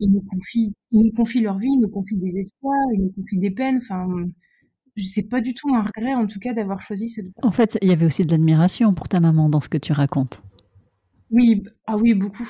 [0.00, 3.12] ils nous confient ils nous confient leur vie, ils nous confient des espoirs, ils nous
[3.12, 4.08] confient des peines, enfin,
[4.96, 7.26] j c'est pas du tout un regret, en tout cas, d'avoir choisi cette.
[7.42, 9.92] En fait, il y avait aussi de l'admiration pour ta maman dans ce que tu
[9.92, 10.42] racontes?
[11.30, 12.48] Oui, b ah oui, beaucoup.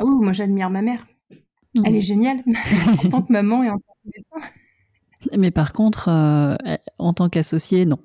[0.00, 1.06] Ah oui, moi, j'admire ma mère.
[1.84, 2.02] Elle est Mmh.
[2.02, 2.42] géniale
[2.98, 4.50] en tant que maman et en tant que médecin.
[5.36, 7.98] Mais par contre, heu, e en tant qu'associée, non?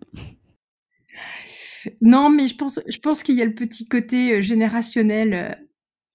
[2.02, 5.56] Non, mais je pense je pense qu'il y a le petit côté, heu, générationnel, heu,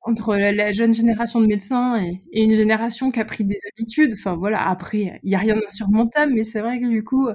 [0.03, 3.59] entre la la jeune génération de médecins et et une génération qui a pris des
[3.73, 4.15] habitudes.
[4.15, 7.29] Enfin voilà, après, il y a rien d'insurmontable, mais c'est vrai que du coup,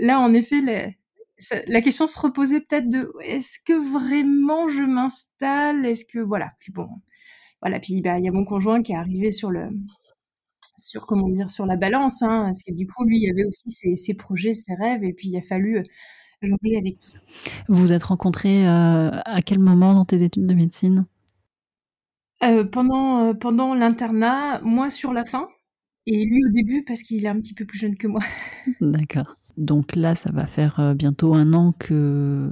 [0.00, 0.96] là, en effet,
[1.38, 5.86] ça la question se reposait peut-être de: «Est-ce que vraiment je m'installe?
[5.86, 6.88] Est-ce que» voilà, puis bon,
[7.62, 9.68] voilà, puis, bah, il y a mon conjoint qui est arrivé sur le
[10.78, 11.50] sur comment dire?
[11.50, 14.52] Sur la balance, hein, parce que du coup, lui, il avait aussi ses ses projets,
[14.54, 15.84] ses rêves et puis il a fallu, heu,
[16.42, 17.18] jongler avec tout ça.
[17.68, 21.06] Vous vous êtes rencontrés, heu, à quel moment dans tes études de médecine?
[22.40, 25.48] Heu, pendant, pendant l'internat, moi sur la fin
[26.06, 28.20] et lui au début parce qu'il est un petit peu plus jeune que moi.
[28.80, 29.36] D'accord.
[29.56, 32.50] Donc là, ça va faire, bientôt 1 an que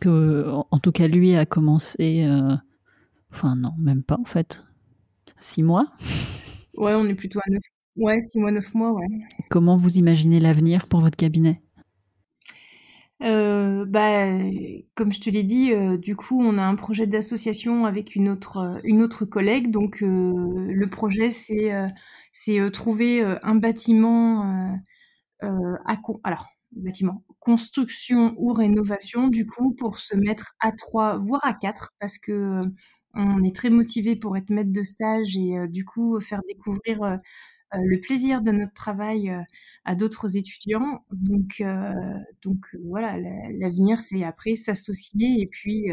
[0.00, 2.26] que en tout cas, lui a commencé,
[3.36, 4.64] enfin non, même pas en fait,
[5.38, 5.92] 6 mois?
[6.76, 7.62] Ouais, on est plutôt à 9.
[7.96, 9.06] Ouais, 6 mois, 9 mois, ouais.
[9.50, 11.62] Comment vous imaginez l'avenir pour votre cabinet?
[13.22, 14.26] Euh, bah,
[14.94, 18.28] comme je te l'ai dit, euh, du coup, on a un projet d'association avec une
[18.28, 19.70] autre, euh, une autre collègue.
[19.70, 21.72] Donc, le projet, c'est
[22.32, 24.78] c'est trouver un bâtiment,
[25.40, 31.54] à alors, bâtiment, construction ou rénovation, du coup, pour se mettre à trois, voire à
[31.54, 32.62] quatre, parce que
[33.16, 37.18] on est très motivé pour être maître de stage et du coup faire découvrir
[37.72, 39.34] le plaisir de notre travail
[39.84, 41.04] à d'autres étudiants.
[41.10, 41.62] Donc,
[42.42, 43.16] donc voilà,
[43.50, 45.88] l'avenir, c'est après s'associer et puis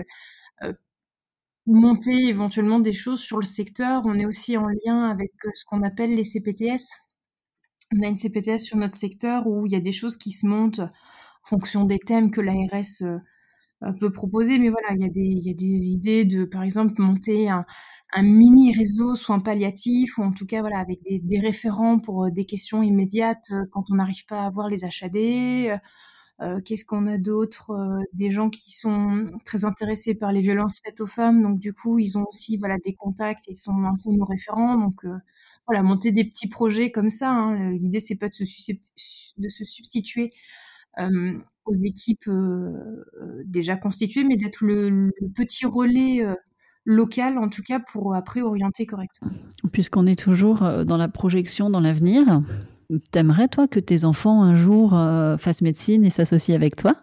[1.66, 4.02] monter éventuellement des choses sur le secteur.
[4.06, 6.90] On est aussi en lien avec ce qu'on appelle les CPTS.
[7.96, 10.46] On a une CPTS sur notre secteur où il y a des choses qui se
[10.46, 10.90] montent en
[11.44, 13.22] fonction des thèmes que l'ARS
[13.92, 14.60] peut proposer.
[14.60, 17.66] Mais voilà, il y, a des, idées de, par exemple, monter un,
[18.22, 22.46] mini réseau soins palliatifs ou en tout cas voilà avec des, référents pour euh, des
[22.46, 25.82] questions immédiates euh, quand on n'arrive pas à avoir les HAD.
[26.42, 27.72] Euh, qu'est-ce qu'on a d'autre
[28.14, 31.98] Des gens qui sont très intéressés par les violences faites aux femmes, donc du coup
[31.98, 34.78] ils ont aussi voilà des contacts et sont un peu nos référents.
[34.78, 35.06] Donc
[35.68, 37.32] voilà monter des petits projets comme ça.
[37.32, 37.72] Hein.
[37.72, 38.72] L'idée c'est pas de se,
[39.38, 40.34] de se substituer
[40.98, 42.30] aux équipes
[43.46, 46.26] déjà constituées, mais d'être le, le, petit relais
[46.86, 49.32] local, en tout cas, pour après orienter correctement.
[49.72, 52.42] Puisqu'on est toujours dans la projection dans l'avenir,
[53.12, 56.96] t'aimerais, toi, que tes enfants, un jour, euh, fassent médecine et s'associent avec toi?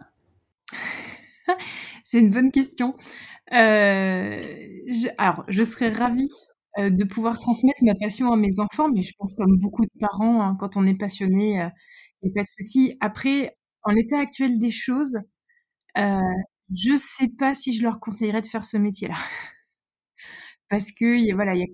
[2.04, 2.96] C'est une bonne question.
[3.52, 4.56] Euh,
[5.18, 6.30] alors, je serais ravie
[6.78, 10.42] de pouvoir transmettre ma passion à mes enfants, mais je pense comme beaucoup de parents,
[10.42, 11.54] hein, quand on est passionné,
[12.22, 12.96] il n'y a pas de souci.
[13.00, 15.18] Après, en l'état actuel des choses,
[15.96, 19.16] je ne sais pas si je leur conseillerais de faire ce métier-là.
[20.68, 21.66] parce que voilà, y a,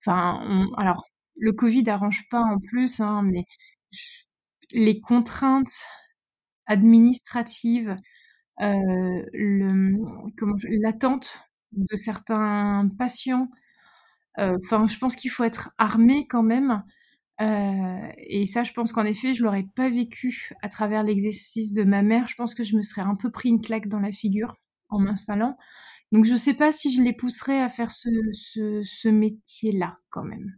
[0.00, 1.04] enfin, alors
[1.36, 3.44] le Covid arrange pas en plus, hein, mais
[4.72, 5.72] les contraintes
[6.66, 7.96] administratives,
[8.62, 9.22] euh,
[10.80, 11.40] l'attente
[11.72, 13.48] de certains patients.
[14.38, 16.82] Euh, enfin, je pense qu'il faut être armé quand même.
[17.40, 21.84] Euh, et ça, je pense qu'en effet, je l'aurais pas vécu à travers l'exercice de
[21.84, 22.28] ma mère.
[22.28, 24.54] Je pense que je me serais un peu pris une claque dans la figure
[24.88, 25.56] en m'installant.
[26.12, 30.56] Donc je ne sais pas si je les pousserais à faire ce, métier-là quand même.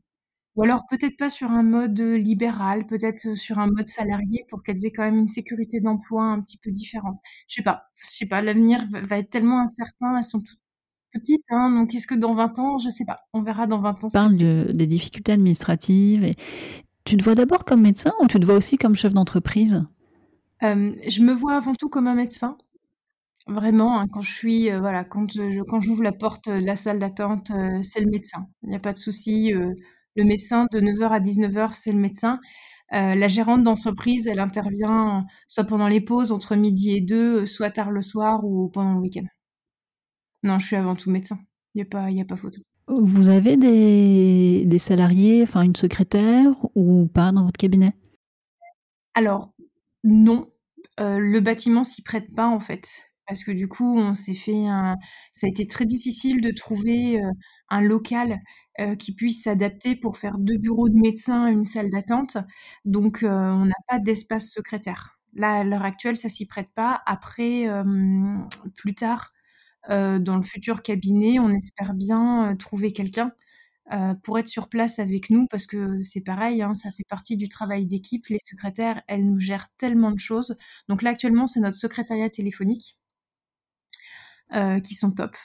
[0.57, 4.85] Ou alors peut-être pas sur un mode libéral, peut-être sur un mode salarié pour qu'elles
[4.87, 7.19] aient quand même une sécurité d'emploi un petit peu différente.
[7.49, 10.59] Je sais pas, je sais pas, l'avenir va être tellement incertain, elles sont toutes
[11.12, 14.05] petites, hein, donc est-ce que dans 20 ans, je sais pas, on verra dans 20
[14.05, 14.09] ans.
[14.09, 16.25] Tu parles des difficultés administratives.
[16.25, 16.35] Et...
[17.05, 19.83] Tu te vois d'abord comme médecin ou tu te vois aussi comme chef d'entreprise?
[20.62, 22.59] Euh, Je me vois avant tout comme un médecin.
[23.47, 26.77] Vraiment, hein, quand je suis, euh, voilà, quand je quand j'ouvre la porte, de la
[26.77, 28.47] salle d'attente, euh, c'est le médecin.
[28.62, 32.40] Il n'y a pas de souci, le médecin de 9h à 19h, c'est le médecin.
[32.90, 37.90] la gérante d'entreprise, elle intervient soit pendant les pauses entre midi et deux, soit tard
[37.90, 39.27] le soir ou pendant le week-end.
[40.44, 41.38] Non, je suis avant tout médecin.
[41.74, 42.61] Il n'y a pas il a pas photo.
[42.88, 47.94] Vous avez des des salariés, enfin une secrétaire ou pas dans votre cabinet?
[49.14, 49.53] Alors
[50.05, 50.48] non,
[50.98, 52.88] le bâtiment s'y prête pas en fait
[53.27, 54.96] parce que du coup, on s'est fait un
[55.33, 57.20] ça a été très difficile de trouver,
[57.68, 58.40] un local,
[58.98, 62.38] qui puisse s'adapter pour faire deux bureaux de médecins, une salle d'attente.
[62.87, 65.18] Donc, on n'a pas d'espace secrétaire.
[65.35, 67.03] Là, à l'heure actuelle, ça s'y prête pas.
[67.05, 67.66] Après,
[68.77, 69.33] plus tard,
[69.88, 73.33] dans le futur cabinet, on espère bien, trouver quelqu'un,
[74.22, 77.48] pour être sur place avec nous parce que c'est pareil, hein, ça fait partie du
[77.48, 78.27] travail d'équipe.
[78.29, 80.59] Les secrétaires, elles nous gèrent tellement de choses.
[80.88, 82.98] Donc là, actuellement, c'est notre secrétariat téléphonique
[84.55, 85.37] euh, qui sont top.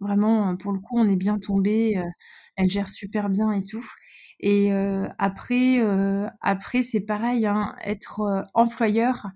[0.00, 1.98] Vraiment, euh, pour le coup, on est bien tombé.
[1.98, 2.02] Euh,
[2.56, 3.84] elle gère super bien et tout.
[4.40, 4.70] Et
[5.18, 5.78] après,
[6.40, 9.28] après c'est pareil, hein, être employeur,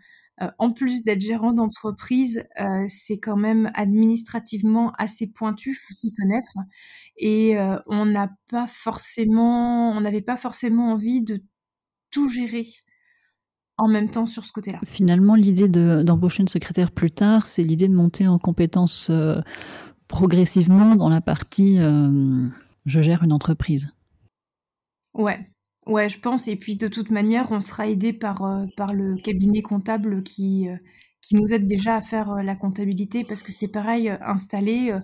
[0.58, 2.44] en plus d'être gérant d'entreprise,
[2.88, 6.56] c'est quand même administrativement assez pointu, faut s'y connaître.
[7.16, 11.42] Et on n'a pas forcément, on n'avait pas forcément envie de
[12.10, 12.64] tout gérer
[13.80, 14.78] en même temps sur ce côté-là.
[14.84, 19.40] Finalement, l'idée d'embaucher une secrétaire plus tard, c'est l'idée de monter en compétence euh,
[20.06, 22.46] progressivement dans la partie euh,
[22.84, 23.92] je gère une entreprise.
[25.14, 25.50] Ouais,
[25.90, 26.48] ouais, je pense.
[26.48, 30.68] Et puis de toute manière, on sera aidé par, euh, par le cabinet comptable qui,
[31.20, 34.96] qui nous aide déjà à faire la comptabilité parce que c'est pareil, installé,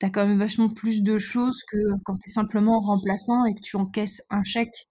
[0.00, 3.54] tu as quand même vachement plus de choses que quand tu es simplement remplaçant et
[3.54, 4.88] que tu encaisses un chèque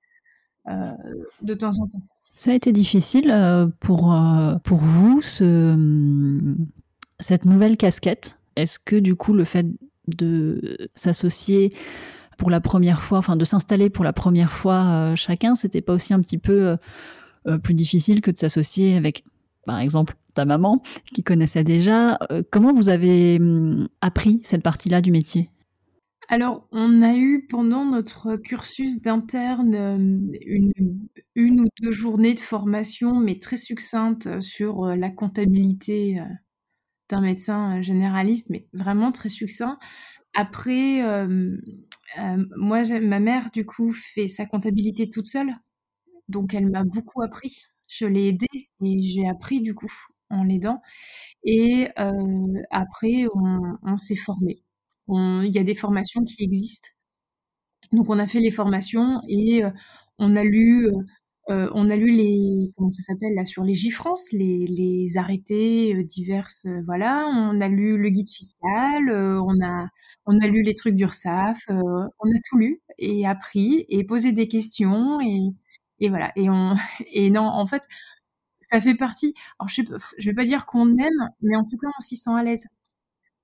[0.66, 2.08] de temps en temps.
[2.36, 5.78] Ça a été difficile euh, pour, euh, pour vous, ce,
[7.20, 8.38] cette nouvelle casquette.
[8.56, 9.68] Est-ce que du coup, le fait
[10.08, 11.70] de s'associer
[12.38, 16.14] pour la première fois, enfin de s'installer pour la première fois chacun, c'était pas aussi
[16.14, 16.78] un petit peu
[17.64, 19.24] plus difficile que de s'associer avec,
[19.66, 20.82] par exemple, ta maman
[21.14, 22.18] qui connaissait déjà.
[22.52, 25.50] comment vous avez hum, appris cette partie-là du métier?
[26.30, 30.72] Alors, on a eu pendant notre cursus d'interne une,
[31.36, 36.22] une, ou deux journées de formation, mais très succinctes sur la comptabilité
[37.10, 39.78] d'un médecin généraliste, mais vraiment très succinct.
[40.34, 41.02] Après,
[42.58, 45.54] moi, ma mère, du coup, fait sa comptabilité toute seule,
[46.30, 47.64] donc elle m'a beaucoup appris.
[47.88, 49.92] Je l'ai aidée et j'ai appris, du coup,
[50.30, 50.82] en l'aidant.
[51.46, 51.90] Et
[52.72, 53.26] après,
[53.84, 54.64] on s'est formé
[55.10, 56.90] il y a des formations qui existent.
[57.92, 59.64] Donc on a fait les formations et
[60.20, 60.88] on a lu
[61.50, 66.68] on a lu les comment ça s'appelle là sur les J-France, les, les arrêtés diverses,
[66.86, 67.28] voilà.
[67.32, 69.88] On a lu le guide fiscal, on a
[70.26, 74.48] on a lu les trucs d'URSSAF, on a tout lu et appris et posé des
[74.48, 75.50] questions et,
[76.00, 76.32] et voilà.
[76.36, 76.76] Et on
[77.14, 77.84] et non, en fait,
[78.62, 79.34] ça fait partie.
[79.60, 79.84] Alors je, sais,
[80.18, 82.68] je vais pas dire qu'on aime, mais en tout cas on s'y sent à l'aise.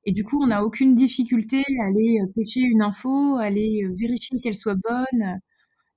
[0.05, 4.39] Et du coup, on n'a aucune difficulté à aller pêcher une info, à aller vérifier
[4.41, 5.39] qu'elle soit bonne.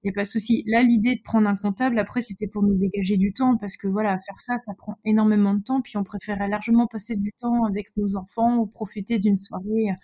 [0.03, 0.65] Il n'y a pas de souci.
[0.67, 3.87] Là, l'idée de prendre un comptable, après, c'était pour nous dégager du temps, parce que
[3.87, 5.81] voilà, faire ça, ça prend énormément de temps.
[5.81, 9.95] Puis on préférait largement passer du temps avec nos enfants ou profiter d'une soirée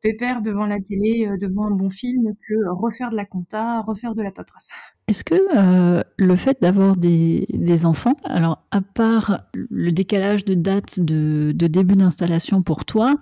[0.00, 4.22] pépère devant la télé, devant un bon film, que refaire de la compta, refaire de
[4.22, 4.70] la paperasse.
[5.08, 7.46] Est-ce que euh, le fait d'avoir des,
[7.86, 13.16] enfants, alors à part le décalage de date de, début d'installation pour toi,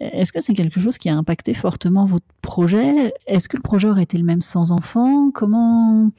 [0.00, 3.12] est-ce que c'est quelque chose qui a impacté fortement votre projet?
[3.26, 5.30] Est-ce que le projet aurait été le même sans enfants?
[5.30, 6.10] Comment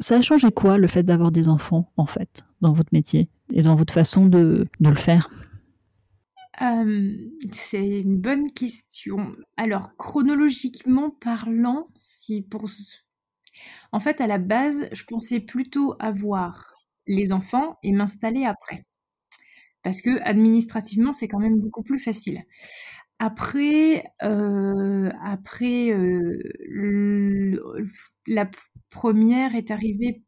[0.00, 3.62] ça a changé quoi le fait d'avoir des enfants en fait dans votre métier et
[3.62, 5.30] dans votre façon de, le faire?
[6.60, 7.16] Euh,
[7.52, 9.32] c'est une bonne question.
[9.56, 12.68] Alors, chronologiquement parlant, si pour
[13.92, 16.74] en fait, à la base, je pensais plutôt avoir
[17.06, 18.84] les enfants et m'installer après.
[19.82, 22.42] Parce que administrativement, c'est quand même beaucoup plus facile.
[23.20, 25.10] Après, euh,
[26.70, 27.56] euh,
[28.26, 28.50] la
[28.90, 30.22] première est arrivée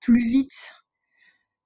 [0.00, 0.72] plus vite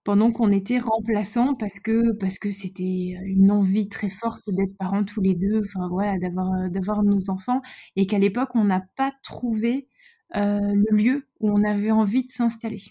[0.05, 5.21] pendant qu'on était remplaçants parce que parce c'était une envie très forte d'être parents tous
[5.21, 7.61] les deux, enfin voilà, d'avoir d'avoir nos enfants
[7.97, 9.89] et qu'à l'époque on n'a pas trouvé
[10.35, 12.83] le lieu où on avait envie de s'installer.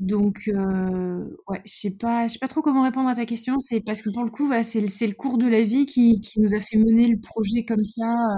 [0.00, 3.58] Donc, euh, ouais, je sais pas, sais pas trop comment répondre à ta question.
[3.60, 6.60] C'est parce que pour le coup, c'est le, cours de la vie qui, nous a
[6.60, 8.02] fait mener le projet comme ça.
[8.04, 8.36] Euh,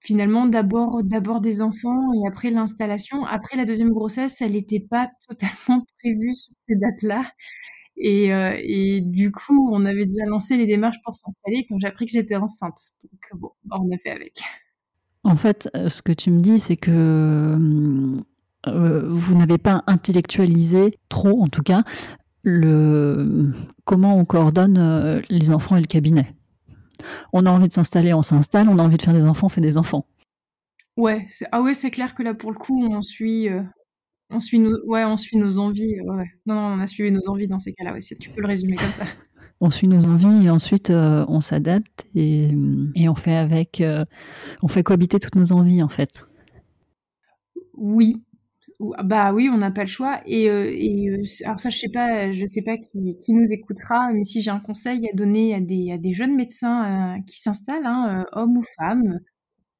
[0.00, 3.24] finalement, d'abord, d'abord des enfants et après l'installation.
[3.26, 7.30] Après la deuxième grossesse, elle n'était pas totalement prévue sur ces dates-là.
[7.96, 12.06] Et, et, du coup, on avait déjà lancé les démarches pour s'installer quand j'ai appris
[12.06, 12.78] que j'étais enceinte.
[13.02, 14.40] Donc bon, on a fait avec.
[15.24, 16.90] En fait, euh, ce que tu me dis, c'est que
[18.66, 21.84] euh, vous n'avez pas intellectualisé trop, en tout cas,
[22.42, 23.52] le
[23.84, 26.34] comment on coordonne euh, les enfants et le cabinet.
[27.32, 28.68] On a envie de s'installer, on s'installe.
[28.68, 30.06] On a envie de faire des enfants, on fait des enfants.
[30.96, 33.48] Ouais, ah ouais, c'est clair que là, pour le coup, on suit,
[34.30, 35.96] nos, ouais, on suit nos envies.
[36.04, 37.92] Non, non, on a suivi nos envies dans ces cas-là.
[37.92, 39.04] Ouais, tu peux le résumer comme ça
[39.62, 42.50] on suit nos envies et ensuite euh, on s'adapte et,
[43.08, 44.04] on fait avec, euh,
[44.60, 46.26] on fait cohabiter toutes nos envies en fait.
[47.74, 48.24] Oui,
[49.04, 50.20] bah oui, on n'a pas le choix.
[50.26, 54.42] Et, euh, alors ça, je sais pas, je sais pas qui, nous écoutera, mais si
[54.42, 58.64] j'ai un conseil à donner à des, des jeunes médecins qui s'installent, hein, hommes ou
[58.76, 59.20] femmes,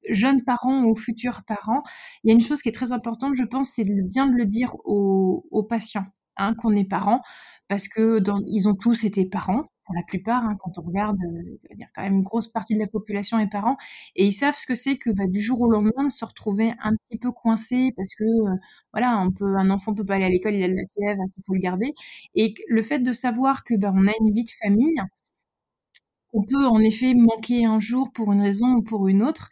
[0.09, 1.83] jeunes parents ou futurs parents,
[2.23, 4.47] il y a une chose qui est très importante, je pense, c'est bien de le
[4.47, 7.21] dire aux, patients, hein, qu'on est parents,
[7.69, 11.75] parce que ils ont tous été parents pour la plupart, hein, quand on regarde, euh,
[11.75, 13.77] dire quand même une grosse partie de la population est parents,
[14.17, 16.95] et ils savent ce que c'est que bah, du jour au lendemain se retrouver un
[16.97, 18.57] petit peu coincé parce que euh,
[18.93, 21.23] voilà, on peut, un enfant peut pas aller à l'école, il a de la fièvre,
[21.37, 21.93] il faut le garder,
[22.35, 24.95] et le fait de savoir que bah, on a une vie de famille,
[26.33, 29.51] on peut en effet manquer un jour pour une raison ou pour une autre,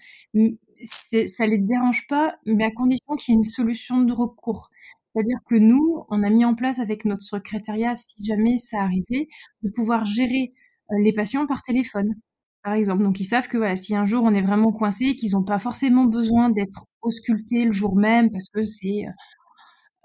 [0.83, 4.70] ça les dérange pas, mais à condition qu'il y ait une solution de recours.
[5.15, 9.29] C'est-à-dire que nous, on a mis en place avec notre secrétariat, si jamais ça arrivait,
[9.63, 10.53] de pouvoir gérer
[10.93, 12.15] euh, les patients par téléphone,
[12.63, 13.03] par exemple.
[13.05, 15.59] Donc ils savent que voilà, si un jour on est vraiment coincé, qu'ils n'ont pas
[15.59, 19.05] forcément besoin d'être auscultés le jour même parce que c'est,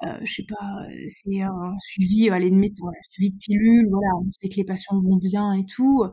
[0.03, 4.29] euh, euh je sais pas, c'est un suivi, limite, voilà, suivi de pilule, voilà, on
[4.31, 6.05] sait que les patients vont bien et tout.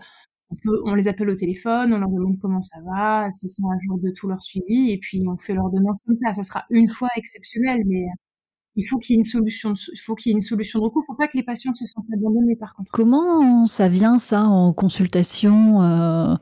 [0.51, 3.68] On, peut, on les appelle au téléphone, on leur demande comment ça va, s'ils sont
[3.68, 6.32] à jour de tout leur suivi, et puis on fait l'ordonnance comme ça.
[6.34, 8.05] Ça sera une fois exceptionnel, mais
[8.76, 10.84] il faut qu'il y ait une solution il faut qu'il y ait une solution de
[10.84, 11.02] recours.
[11.02, 12.90] Il ne faut pas que les patients se sentent abandonnés, par contre.
[12.92, 16.34] Comment ça vient, ça, en consultation euh,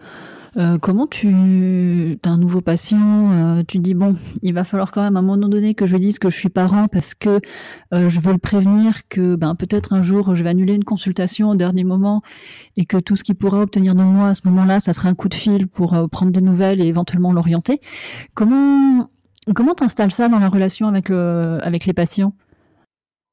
[0.56, 5.02] Euh, comment tu as un nouveau patient, euh, tu dis bon, il va falloir quand
[5.02, 7.40] même à un moment donné que je dise que je suis parent parce que
[7.94, 11.50] euh, je veux le prévenir que ben peut-être un jour je vais annuler une consultation
[11.50, 12.22] au dernier moment
[12.76, 15.14] et que tout ce qu'il pourra obtenir de moi à ce moment-là, ça sera un
[15.14, 17.80] coup de fil pour prendre des nouvelles et éventuellement l'orienter.
[18.34, 19.08] Comment
[19.54, 22.34] comment t'installes ça dans la relation avec le avec les patients?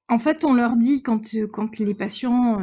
[0.10, 2.60] En fait, on leur dit quand quand les patients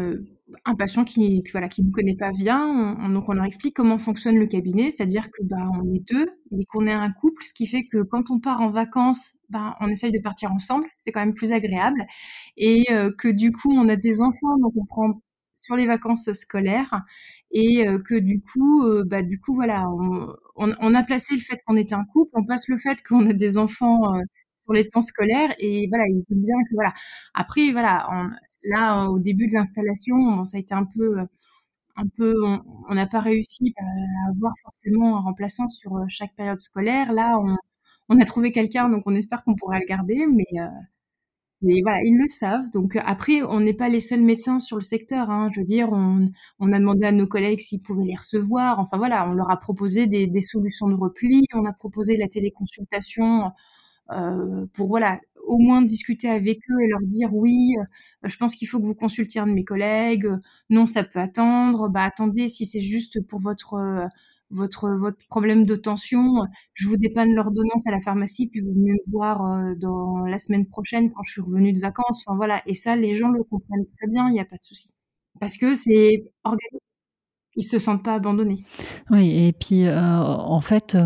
[0.64, 3.98] un patient qui, voilà, qui ne connaît pas bien, on, donc on leur explique comment
[3.98, 7.52] fonctionne le cabinet, c'est-à-dire que bah, on est deux, mais qu'on est un couple, ce
[7.52, 11.12] qui fait que quand on part en vacances, bah, on essaye de partir ensemble, c'est
[11.12, 12.04] quand même plus agréable,
[12.56, 15.20] et euh, que du coup on a des enfants, donc on prend
[15.56, 17.02] sur les vacances scolaires,
[17.54, 19.86] et euh, que du coup, euh, bah, du coup voilà,
[20.56, 23.32] on, a placé le fait qu'on était un couple, on passe le fait qu'on a
[23.32, 24.02] des enfants
[24.64, 26.92] sur les temps scolaires, et voilà, ils se bien que voilà.
[27.34, 28.08] Après voilà,
[28.64, 31.18] Là, au début de l'installation, ça a été un peu,
[31.96, 32.34] un peu,
[32.88, 37.12] on n'a pas réussi à avoir forcément un remplaçant sur euh, chaque période scolaire.
[37.12, 37.38] Là,
[38.08, 40.66] on, a trouvé quelqu'un, donc on espère qu'on pourra le garder, mais, euh,
[41.64, 42.70] mais voilà, ils le savent.
[42.70, 45.30] Donc après, on n'est pas les seuls médecins sur le secteur.
[45.30, 45.48] Hein.
[45.52, 46.28] Je veux dire, on,
[46.72, 48.78] a demandé à nos collègues s'ils pouvaient les recevoir.
[48.78, 51.46] Enfin voilà, on leur a proposé des, solutions de repli.
[51.54, 53.52] On a proposé la téléconsultation
[54.12, 58.54] euh, pour voilà au moins discuter avec eux et leur dire oui, euh, je pense
[58.56, 60.28] qu'il faut que vous consultiez un de mes collègues,
[60.70, 64.06] non, ça peut attendre, bah attendez, si c'est juste pour votre, euh,
[64.50, 66.22] votre, votre problème de tension,
[66.72, 70.38] je vous dépanne l'ordonnance à la pharmacie, puis vous venez me voir euh, dans la
[70.38, 72.22] semaine prochaine quand je suis revenue de vacances.
[72.26, 74.62] Enfin voilà, et ça, les gens le comprennent très bien, il n'y a pas de
[74.64, 74.90] souci.
[75.40, 76.78] Parce que c'est organisé
[77.56, 78.66] ils se sentent pas abandonnés.
[79.10, 80.96] Oui, et puis en fait,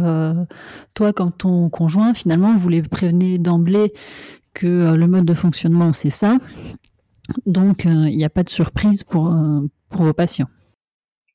[0.94, 3.92] toi, comme ton conjoint, finalement, vous les prévenez d'emblée
[4.58, 6.36] que euh, le mode de fonctionnement, c'est ça.
[7.46, 10.48] Donc, euh, il n'y a pas de surprise pour, euh, pour vos patients.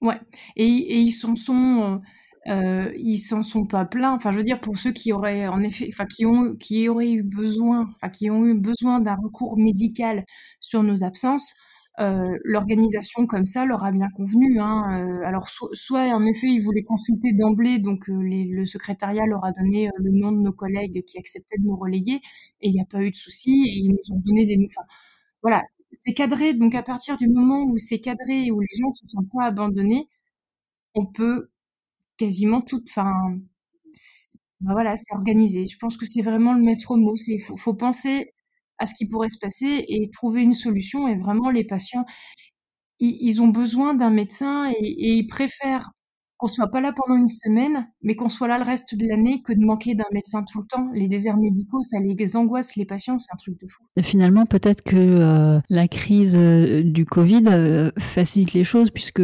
[0.04, 0.20] Ouais,
[0.56, 2.02] et, ils s'en sont,
[2.46, 4.14] ils s'en sont pas pleins.
[4.14, 7.12] Enfin, je veux dire, pour ceux qui auraient, en effet, enfin, qui ont, qui auraient
[7.12, 10.26] eu besoin, enfin, qui ont eu besoin d'un recours médical
[10.60, 11.56] sur nos absences,
[12.00, 14.60] euh, l'organisation comme ça leur a bien convenu.
[14.60, 14.84] Hein.
[15.00, 19.52] Euh, alors soit en effet ils voulaient consulter d'emblée, donc euh, le secrétariat leur a
[19.52, 22.16] donné le nom de nos collègues qui acceptaient de nous relayer
[22.62, 24.88] et il n'y a pas eu de souci et ils nous ont donné des enfin,
[25.44, 25.62] voilà,
[26.04, 26.54] c'est cadré.
[26.54, 29.46] Donc à partir du moment où c'est cadré et où les gens se sentent pas
[29.46, 30.08] abandonnés,
[30.96, 31.50] on peut
[32.18, 33.12] quasiment tout, enfin,
[34.62, 35.68] ben voilà, c'est organisé.
[35.68, 37.16] Je pense que c'est vraiment le maître mot.
[37.16, 38.34] C'est faut, faut penser
[38.80, 41.08] à ce qui pourrait se passer et trouver une solution.
[41.08, 42.06] Et vraiment, les patients,
[43.00, 45.92] ils, ont besoin d'un médecin et, ils préfèrent
[46.44, 49.42] qu'on soit pas là pendant une semaine, mais qu'on soit là le reste de l'année
[49.44, 50.90] que de manquer d'un médecin tout le temps.
[50.94, 53.82] Les déserts médicaux, ça les angoisse les patients, c'est un truc de fou.
[54.02, 59.22] Finalement, peut-être que euh, la crise euh, du Covid euh, facilite les choses puisque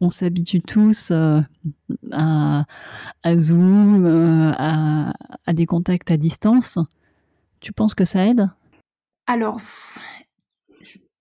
[0.00, 2.64] on s'habitue tous à,
[3.24, 4.06] à, Zoom,
[4.56, 5.12] à,
[5.44, 6.78] à des contacts à distance.
[7.58, 8.48] Tu penses que ça aide?
[9.26, 9.60] Alors,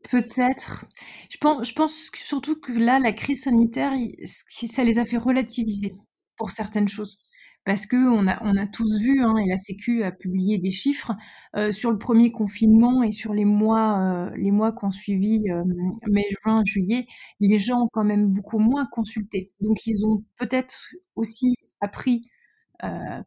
[0.10, 0.86] peut-être.
[1.30, 3.93] Je pense, pense surtout que là, la crise sanitaire,
[4.26, 5.91] ça les a fait relativiser
[6.38, 7.18] pour certaines choses.
[7.66, 7.86] Parce
[8.28, 11.12] a, on a tous vu, hein, et la Sécu a publié des chiffres
[11.58, 15.43] euh, sur le premier confinement et sur les mois, euh, les mois qui ont suivi
[15.49, 15.64] euh,
[16.10, 17.05] mai, juin, juillet,
[17.41, 19.51] les gens ont quand même beaucoup moins consulté.
[19.60, 22.30] Donc ils ont peut-être aussi appris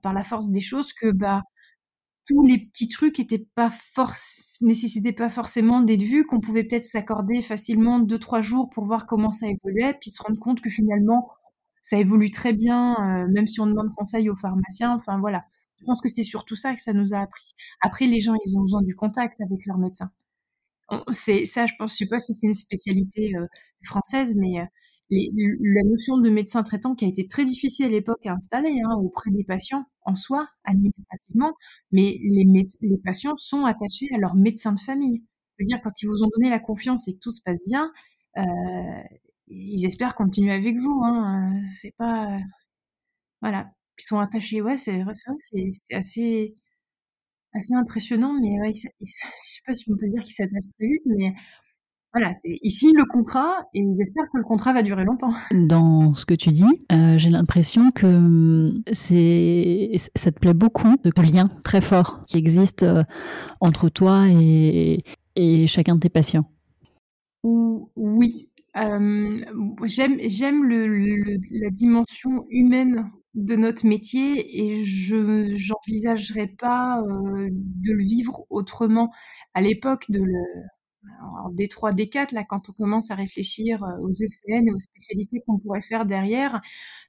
[0.02, 1.42] par la force des choses que bah
[2.26, 6.84] tous les petits trucs étaient pas force, nécessitaient pas forcément d'être vus, qu'on pouvait peut-être
[6.84, 10.70] s'accorder facilement deux, trois jours pour voir comment ça évoluait, puis se rendre compte que
[10.70, 11.28] finalement,
[11.82, 14.94] ça évolue très bien, euh, même si on demande conseil aux pharmaciens.
[14.94, 15.44] Enfin voilà.
[15.80, 17.54] Je pense que c'est surtout ça que ça nous a appris.
[17.80, 20.10] Après, les gens, ils ont besoin du contact avec leur médecin.
[21.12, 21.92] C'est ça, je pense.
[21.92, 23.46] Je sais pas si c'est une spécialité euh,
[23.82, 24.60] française, mais
[25.12, 28.80] euh, la notion de médecin traitant qui a été très difficile à l'époque à installer
[28.84, 31.54] hein, auprès des patients en soi, administrativement,
[31.92, 35.22] mais les, patients sont attachés à leur médecin de famille.
[35.58, 37.60] Je veux dire, quand ils vous ont donné la confiance et que tout se passe
[37.66, 37.92] bien,
[38.38, 38.42] euh,
[39.48, 41.02] ils espèrent continuer avec vous.
[41.04, 42.38] Hein, c'est pas.
[43.42, 43.70] Voilà.
[43.98, 44.62] Ils sont attachés.
[44.62, 46.56] Ouais, c'est vrai, c'est assez,
[47.54, 51.02] assez impressionnant, mais ouais, je sais pas si on peut dire qu'ils s'attachent très vite,
[51.06, 51.34] mais
[52.12, 55.32] voilà, c'est ici le contrat et j'espère que le contrat va durer longtemps.
[55.52, 61.12] Dans ce que tu dis, euh, j'ai l'impression que c'est ça te plaît beaucoup de
[61.22, 63.04] lien très fort qui existe euh,
[63.60, 65.04] entre toi et,
[65.36, 66.50] et chacun de tes patients.
[67.44, 69.38] Oui, euh,
[69.84, 78.02] j'aime j'aime le, la dimension humaine de notre métier et je j'envisagerais pas de le
[78.02, 79.12] vivre autrement.
[79.54, 80.42] À l'époque de le
[81.22, 85.40] en D3, D4, là, quand on commence à réfléchir euh, aux ECN et aux spécialités
[85.46, 86.60] qu'on pourrait faire derrière,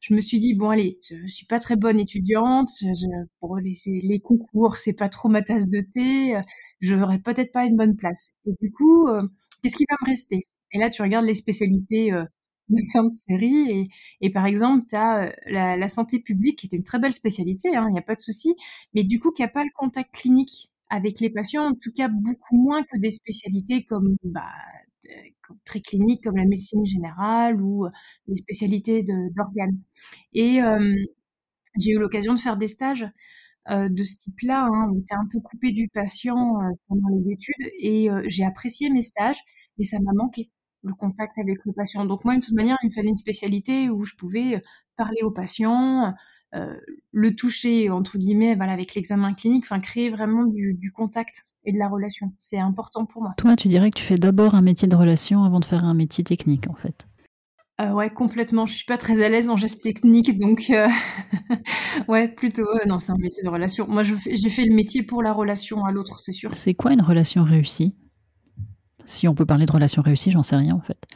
[0.02, 3.08] je me suis dit, bon, allez, je suis pas très bonne étudiante, je,
[3.40, 6.40] pour les, les concours, c'est pas trop ma tasse de thé,
[6.80, 8.32] je n'aurai peut-être pas une bonne place.
[8.46, 9.22] Et du coup, euh,
[9.62, 10.48] qu'est-ce qui va me rester?
[10.74, 12.24] Et là, tu regardes les spécialités euh,
[12.70, 13.90] de fin de série, et,
[14.22, 17.76] et par exemple, tu as la, la, santé publique, qui est une très belle spécialité,
[17.76, 18.56] hein, il n'y a pas de souci,
[18.94, 22.10] mais du coup, qui n'a pas le contact clinique avec les patients, en tout cas
[22.10, 24.52] beaucoup moins que des spécialités comme bah,
[25.66, 27.88] très cliniques comme la médecine générale ou
[28.28, 29.04] les spécialités
[29.36, 29.80] d'organes.
[30.34, 30.60] Et
[31.80, 33.08] j'ai eu l'occasion de faire des stages
[33.70, 38.10] de ce type-là, hein, tu es un peu coupé du patient pendant les études, et
[38.28, 39.40] j'ai apprécié mes stages,
[39.78, 40.52] mais ça m'a manqué
[40.84, 42.06] le contact avec le patient.
[42.06, 44.62] Donc moi, de toute manière, il me fallait une spécialité où je pouvais
[44.98, 46.12] parler aux patients, euh,
[46.54, 51.78] le toucher entre guillemets voilà, avec l'examen clinique, enfin créer vraiment du, contact et de
[51.78, 52.34] la relation.
[52.40, 53.34] C'est important pour moi.
[53.38, 55.94] Toi, tu dirais que tu fais d'abord un métier de relation avant de faire un
[55.94, 57.08] métier technique en fait.
[57.80, 58.66] Euh, ouais, complètement.
[58.66, 60.88] Je suis pas très à l'aise en geste technique, donc euh,
[62.08, 62.68] ouais, plutôt.
[62.86, 63.88] non, c'est un métier de relation.
[63.88, 66.54] Moi, j'ai fait le métier pour la relation à l'autre, c'est sûr.
[66.54, 67.96] C'est quoi une relation réussie?
[69.06, 71.08] Si on peut parler de relation réussie, j'en sais rien en fait.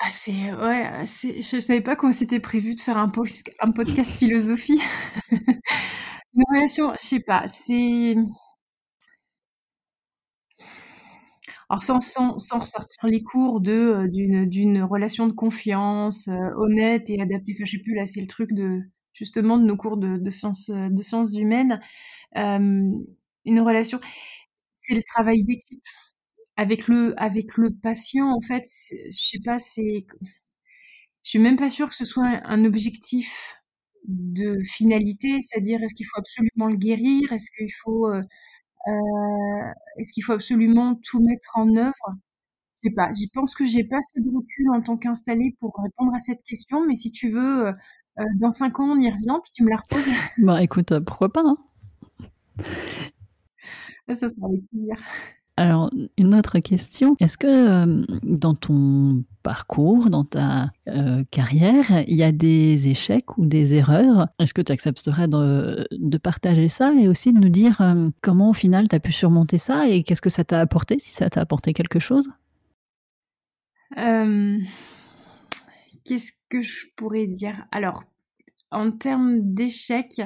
[0.00, 3.10] Ah, c'est ouais, je savais pas qu'on s'était prévu de faire un
[3.60, 4.80] un podcast philosophie.
[6.34, 8.16] Une relation, je sais pas, c'est
[11.68, 16.34] alors sans sans sans ressortir les cours de, euh, d'une d'une relation de confiance, euh,
[16.56, 17.52] honnête et adaptée.
[17.54, 18.80] Enfin, je sais plus, là, c'est le truc de
[19.12, 21.80] justement de nos cours de de sciences, euh, de sciences humaines.
[23.44, 24.00] une relation
[24.80, 25.84] c'est le travail d'équipe.
[26.58, 30.04] Avec le, avec le patient, en fait, je sais pas, c'est,
[31.24, 33.54] je suis même pas sûre que ce soit un objectif
[34.08, 38.22] de finalité, c'est-à-dire est-ce qu'il faut absolument le guérir, est-ce qu'il faut, euh,
[38.88, 42.16] euh, est-ce qu'il faut absolument tout mettre en œuvre?
[42.82, 43.10] Je sais pas.
[43.12, 46.42] J'y pense que j'ai pas assez de recul en tant qu'installée pour répondre à cette
[46.48, 47.72] question, mais si tu veux, euh,
[48.40, 50.08] dans cinq ans on y revient puis tu me la reposes.
[50.38, 51.56] Bah écoute, pourquoi pas hein?
[54.08, 54.96] Ça sera avec plaisir.
[55.58, 57.16] Alors, une autre question.
[57.18, 63.36] Est-ce que euh, dans ton parcours, dans ta euh, carrière, il y a des échecs
[63.38, 64.28] ou des erreurs?
[64.38, 68.52] Est-ce que tu accepterais de, partager ça et aussi de nous dire euh, comment au
[68.52, 71.40] final tu as pu surmonter ça et qu'est-ce que ça t'a apporté, si ça t'a
[71.40, 72.30] apporté quelque chose?
[76.04, 77.66] Qu'est-ce que je pourrais dire?
[77.72, 78.04] Alors,
[78.70, 80.22] en termes d'échecs,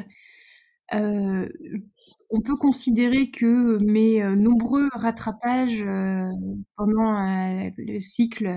[2.33, 6.31] on peut considérer que mes euh, nombreux rattrapages euh,
[6.77, 8.51] pendant euh, le cycle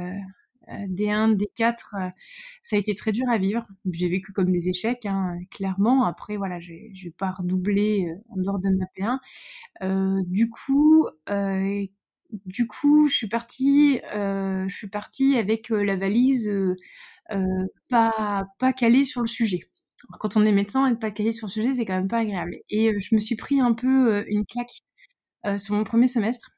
[0.67, 2.11] D1, D4,
[2.63, 3.67] ça a été très dur à vivre.
[3.91, 6.05] J'ai vécu comme des échecs, hein, clairement.
[6.05, 10.23] Après, voilà, j'ai pas redoublé en dehors de ma P1.
[10.23, 11.07] du coup,
[12.47, 14.01] du coup, je suis partie,
[15.37, 16.51] avec la valise
[17.89, 19.69] pas calée sur le sujet
[20.19, 22.55] quand on est médecin, être pas calé sur le sujet, c'est quand même pas agréable.
[22.69, 24.81] Et euh, je me suis pris un peu euh, une claque
[25.45, 26.51] euh, sur mon premier semestre,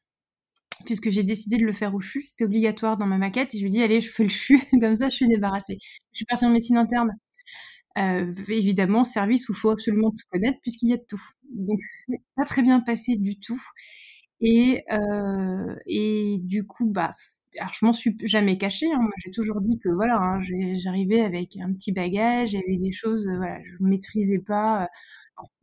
[0.86, 2.26] puisque j'ai décidé de le faire au CHU.
[2.28, 3.54] C'était obligatoire dans ma maquette.
[3.56, 5.78] Et je lui ai dit, allez, je fais le CHU, comme ça, je suis débarrassée.
[6.14, 7.12] Je suis partie en médecine interne.
[8.50, 11.22] évidemment, service où il faut absolument tout connaître, puisqu'il y a de tout.
[11.54, 13.62] Donc, ça s'est pas très bien passé du tout.
[14.41, 14.84] Et,
[15.88, 17.14] et du coup, bah,
[17.60, 18.88] alors je m'en suis jamais cachée.
[18.93, 19.08] Hein.
[19.24, 20.41] J'ai toujours dit que voilà, hein,
[20.76, 24.39] j'arrivais avec un petit bagage, il y avait des choses, euh, voilà, je ne maîtrisais
[24.39, 24.88] pas euh,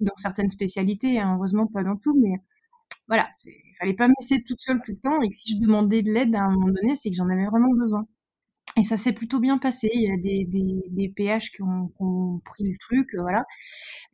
[0.00, 2.36] dans certaines spécialités, hein, heureusement pas dans tout, mais
[3.08, 5.20] voilà, il fallait pas me laisser toute seule tout le temps.
[5.22, 7.46] Et que si je demandais de l'aide à un moment donné, c'est que j'en avais
[7.46, 8.06] vraiment besoin.
[8.76, 9.88] Et ça s'est plutôt bien passé.
[9.92, 10.46] Il y a des,
[10.90, 13.44] des, PH qui ont, pris le truc, voilà.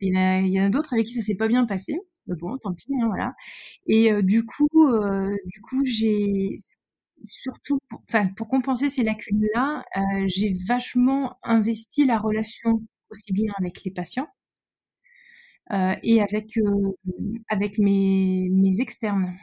[0.01, 1.95] Il y en a, d'autres avec qui ça s'est pas bien passé.
[2.27, 3.33] Mais bon, tant pis, voilà.
[3.87, 6.55] Et euh, du coup, euh, du coup, j'ai
[7.23, 13.51] surtout, pour, enfin, pour compenser ces lacunes-là, euh, j'ai vachement investi la relation aussi bien
[13.59, 14.27] avec les patients
[15.71, 16.91] euh, et avec, euh,
[17.49, 19.35] avec mes, mes, externes,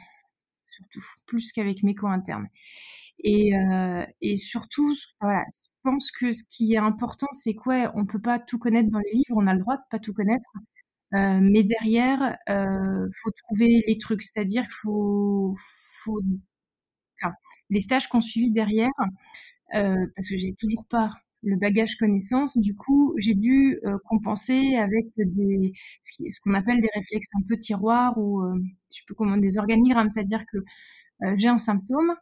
[0.67, 2.47] surtout, plus qu'avec mes co-internes.
[3.23, 3.51] Et,
[4.21, 8.21] et, surtout, voilà, je pense que ce qui est important, c'est quoi On ne peut
[8.21, 10.53] pas tout connaître dans les livres, on a le droit de pas tout connaître.
[11.13, 15.53] mais derrière, il faut trouver les trucs, c'est-à-dire qu'il faut,
[16.03, 16.21] faut
[17.69, 18.91] les stages qu'on suivi derrière,
[19.75, 21.09] euh, parce que j'ai toujours pas
[21.41, 27.29] le bagage connaissance, du coup, j'ai dû euh, compenser avec ce qu'on appelle des réflexes
[27.33, 28.55] un peu tiroirs ou euh,
[28.93, 30.57] je peux des organigrammes, c'est-à-dire que
[31.35, 32.13] j'ai un symptôme.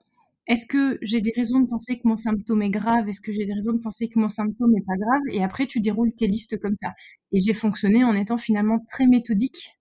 [0.48, 3.08] Est-ce que j'ai des raisons de penser que mon symptôme est grave?
[3.10, 5.22] Est-ce que j'ai des raisons de penser que mon symptôme n'est pas grave?
[5.32, 6.94] Et après, tu déroules tes listes comme ça.
[7.32, 9.78] Et j'ai fonctionné en étant finalement très méthodique,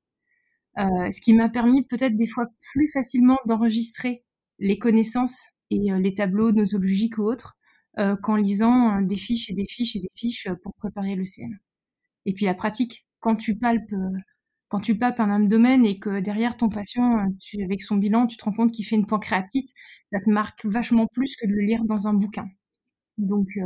[0.77, 4.26] ce qui m'a permis peut-être des fois plus facilement d'enregistrer
[4.59, 7.57] les connaissances et les tableaux nosologiques ou autres
[8.23, 11.51] qu'en lisant des fiches et des fiches et des fiches pour préparer le CN.
[12.27, 13.95] Et puis la pratique, quand tu palpes
[14.69, 18.37] quand tu papes un abdomen et que derrière ton patient, tu, avec son bilan, tu
[18.37, 19.71] te rends compte qu'il fait une pancréatite,
[20.13, 22.49] ça te marque vachement plus que de le lire dans un bouquin.
[23.19, 23.65] Donc euh,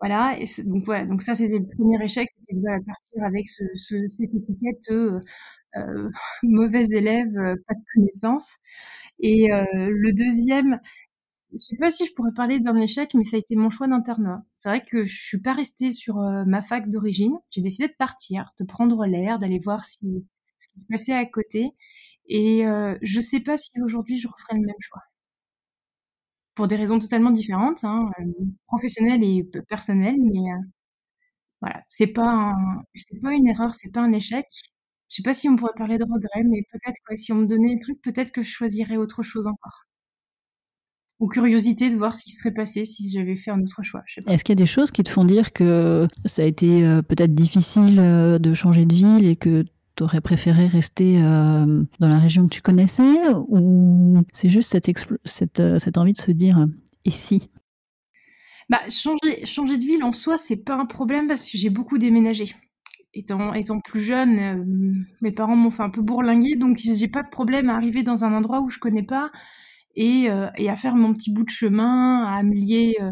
[0.00, 3.64] voilà, et donc voilà, donc ça c'était le premier échec, c'était de partir avec ce,
[3.74, 5.20] ce, cette étiquette euh,
[5.76, 6.10] euh,
[6.42, 7.32] mauvais élève,
[7.66, 8.56] pas de connaissances.
[9.20, 10.78] Et le deuxième,
[11.52, 13.88] je sais pas si je pourrais parler d'un échec, mais ça a été mon choix
[13.88, 14.44] d'internat.
[14.54, 17.34] C'est vrai que je suis pas restée sur euh, ma fac d'origine.
[17.50, 20.26] J'ai décidé de partir, de prendre l'air, d'aller voir ce qui
[20.80, 21.70] se passait à côté.
[22.28, 25.02] Et euh, je sais pas si aujourd'hui je referais le même choix.
[26.54, 28.24] Pour des raisons totalement différentes, hein, euh,
[28.66, 30.50] professionnelles et personnelles, mais
[31.60, 32.54] voilà, c'est pas
[33.22, 34.46] pas une erreur, c'est pas un échec.
[35.08, 37.46] Je sais pas si on pourrait parler de regret, mais peut-être que si on me
[37.46, 39.88] donnait un truc, peut-être que je choisirais autre chose encore
[41.20, 44.02] ou curiosité de voir ce qui serait passé si j'avais fait un autre choix.
[44.26, 47.02] Est-ce qu'il y a des choses qui te font dire que ça a été euh,
[47.02, 49.64] peut-être difficile euh, de changer de ville et que
[49.96, 53.18] tu aurais préféré rester euh, dans la région que tu connaissais?
[53.48, 54.88] Ou c'est juste cette,
[55.24, 56.66] cette, cette, envie de se dire
[57.04, 57.50] et si?
[58.68, 61.98] Bah, changer, changer de ville en soi, c'est pas un problème parce que j'ai beaucoup
[61.98, 62.54] déménagé.
[63.18, 67.28] Étant, étant plus jeune, mes parents m'ont fait un peu bourlinguer, donc j'ai pas de
[67.28, 69.30] problème à arriver dans un endroit où je connais pas
[69.98, 73.10] euh, et, à faire mon petit bout de chemin, à me lier, euh,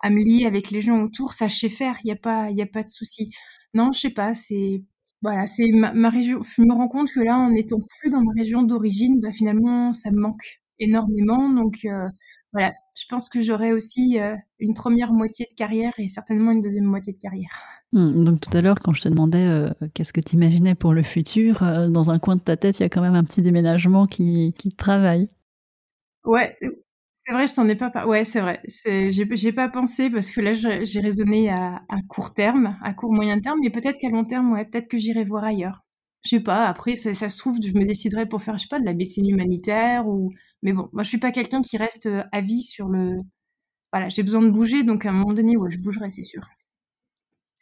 [0.00, 2.50] à me lier avec les gens autour, ça je sais faire, il n'y a pas,
[2.50, 3.30] il a pas de souci.
[3.74, 4.84] Non, je sais pas, c'est
[5.22, 6.40] voilà, c'est ma, région.
[6.42, 9.92] Je me rends compte que là, en n'étant plus dans ma région d'origine, bah, finalement,
[9.92, 11.50] ça me manque énormément.
[11.50, 12.06] Donc euh,
[12.52, 14.18] voilà, je pense que j'aurai aussi
[14.58, 17.50] une première moitié de carrière et certainement une deuxième moitié de carrière.
[17.92, 21.02] Mmh, donc tout à l'heure, quand je te demandais qu'est-ce que tu imaginais pour le
[21.02, 24.06] futur, dans un coin de ta tête, il y a quand même un petit déménagement
[24.06, 25.28] qui, qui te travaille.
[26.24, 26.56] Ouais,
[27.26, 28.60] c'est vrai, je t'en ai pas par ouais, c'est vrai.
[28.66, 33.12] J'ai j'ai pas pensé parce que là, j'ai raisonné à à court terme, à court
[33.12, 35.84] moyen terme, mais peut-être qu'à long terme, ouais, peut-être que j'irai voir ailleurs.
[36.24, 38.68] Je sais pas, après ça ça se trouve, je me déciderai pour faire, je sais
[38.68, 40.32] pas, de la médecine humanitaire ou
[40.62, 43.18] mais bon, moi je suis pas quelqu'un qui reste, euh, à vie sur le
[43.92, 46.42] voilà, j'ai besoin de bouger donc à un moment donné, ouais, je bougerai, c'est sûr.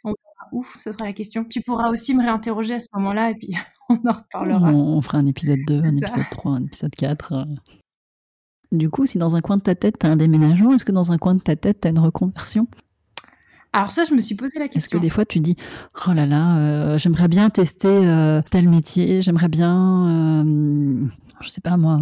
[0.05, 1.45] On verra où, ça sera la question.
[1.45, 3.55] Tu pourras aussi me réinterroger à ce moment-là et puis
[3.89, 4.71] on en reparlera.
[4.71, 7.47] On fera un épisode 2, un épisode 3, un épisode 4,
[8.73, 10.93] du coup, si dans un coin de ta tête, tu as un déménagement, est-ce que
[10.93, 12.67] dans un coin de ta tête, tu as une reconversion?
[13.73, 14.79] Alors ça, je me suis posé la question.
[14.79, 15.57] Est-ce que des fois tu dis,
[16.07, 21.07] oh là là, euh, j'aimerais bien tester euh, tel métier, j'aimerais bien, euh,
[21.41, 21.99] je sais pas moi,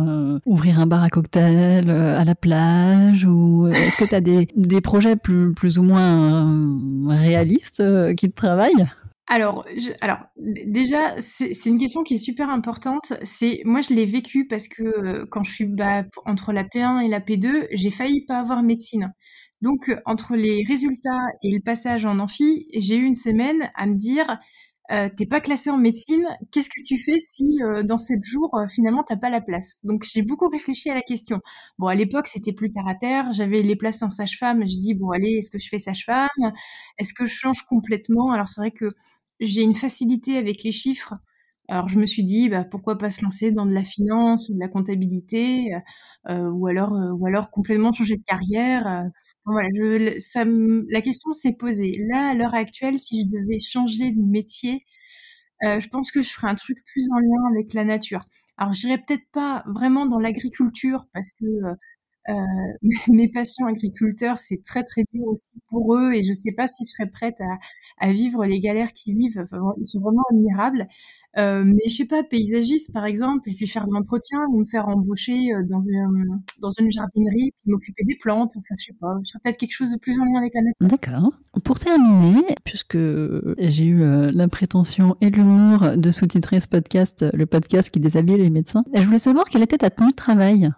[0.47, 4.81] ouvrir un bar à cocktail à la plage, ou est-ce que tu as des, des,
[4.81, 6.79] projets plus, plus ou moins
[7.09, 7.83] réalistes
[8.17, 8.87] qui te travaillent?
[9.29, 9.67] Alors,
[10.01, 13.13] alors déjà, c'est une question qui est super importante.
[13.23, 17.05] C'est moi, je l'ai vécu parce que euh, quand je suis bah, entre la P1
[17.05, 19.13] et la P2, j'ai failli pas avoir médecine.
[19.63, 23.87] Donc, euh, entre les résultats et le passage en amphi, j'ai eu une semaine à
[23.87, 24.39] me dire
[24.91, 29.03] euh, t'es pas classé en médecine, qu'est-ce que tu fais si dans sept jours finalement
[29.03, 29.79] t'as pas la place?
[29.85, 31.41] Donc j'ai beaucoup réfléchi à la question.
[31.79, 34.95] Bon à l'époque c'était plus terre à terre, j'avais les places en sage-femme, je dis
[34.95, 36.29] bon allez est-ce que je fais sage-femme,
[36.99, 38.33] est-ce que je change complètement?
[38.33, 38.89] Alors c'est vrai que
[39.41, 41.15] j'ai une facilité avec les chiffres.
[41.69, 44.55] Alors je me suis dit, bah, pourquoi pas se lancer dans de la finance ou
[44.55, 45.73] de la comptabilité,
[46.29, 48.87] euh, ou alors euh, ou alors complètement changer de carrière.
[48.87, 49.03] Euh,
[49.47, 51.93] voilà, je, la question s'est posée.
[52.09, 54.85] Là, à l'heure actuelle, si je devais changer de métier,
[55.63, 58.25] je pense que je ferais un truc plus en lien avec la nature.
[58.59, 61.45] Alors j'irais peut-être pas vraiment dans l'agriculture parce que
[62.29, 62.33] euh,
[63.09, 66.85] mes patients agriculteurs, c'est très très dur aussi pour eux et je sais pas si
[66.85, 67.37] je serais prête
[68.01, 69.45] à, vivre les galères qu'ils vivent.
[69.79, 70.87] Ils sont vraiment admirables.
[71.39, 74.65] Euh, mais je sais pas, paysagiste par exemple, et puis faire de l'entretien ou me
[74.65, 78.53] faire embaucher euh, dans une, dans une jardinerie, puis m'occuper des plantes.
[78.57, 80.63] Enfin, je sais pas, je serais peut-être quelque chose de plus en lien avec la
[80.63, 80.89] nature.
[80.89, 81.33] D'accord.
[81.63, 82.97] Pour terminer, puisque
[83.59, 84.01] j'ai eu
[84.33, 89.03] la prétention et l'humour de sous-titrer ce podcast, le podcast qui déshabille les médecins, je
[89.03, 90.71] voulais savoir quelle était ta tenue de travail?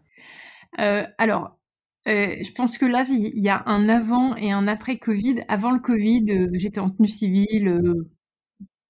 [0.79, 1.59] Euh, alors,
[2.07, 5.43] euh, je pense que là, il y a un avant et un après Covid.
[5.49, 7.81] Avant le Covid, euh, j'étais en tenue civile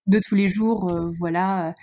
[0.07, 1.75] de tous les jours, voilà,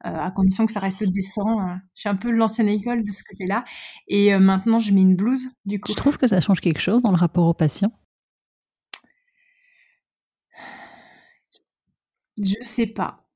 [0.00, 1.58] à condition que ça reste décent.
[1.94, 3.64] Je suis un peu l'ancienne école de ce côté-là.
[4.08, 5.88] Et maintenant, je mets une blouse, du coup.
[5.88, 7.90] Tu trouves que ça change quelque chose dans le rapport au patient
[12.42, 13.29] Je sais pas.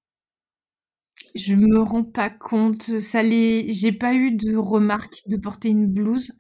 [1.35, 2.99] Je me rends pas compte.
[3.01, 3.73] Ça les...
[3.73, 6.33] J'ai pas eu de remarque de porter une blouse,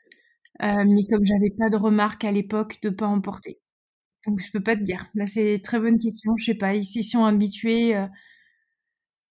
[0.62, 3.61] euh, mais comme j'avais pas de remarque à l'époque de pas en porter.
[4.26, 5.07] Donc je peux pas te dire.
[5.14, 6.36] Là, c'est très bonne question.
[6.36, 6.74] Je sais pas.
[6.74, 7.97] Ils sont habitués.
[7.97, 8.07] Euh,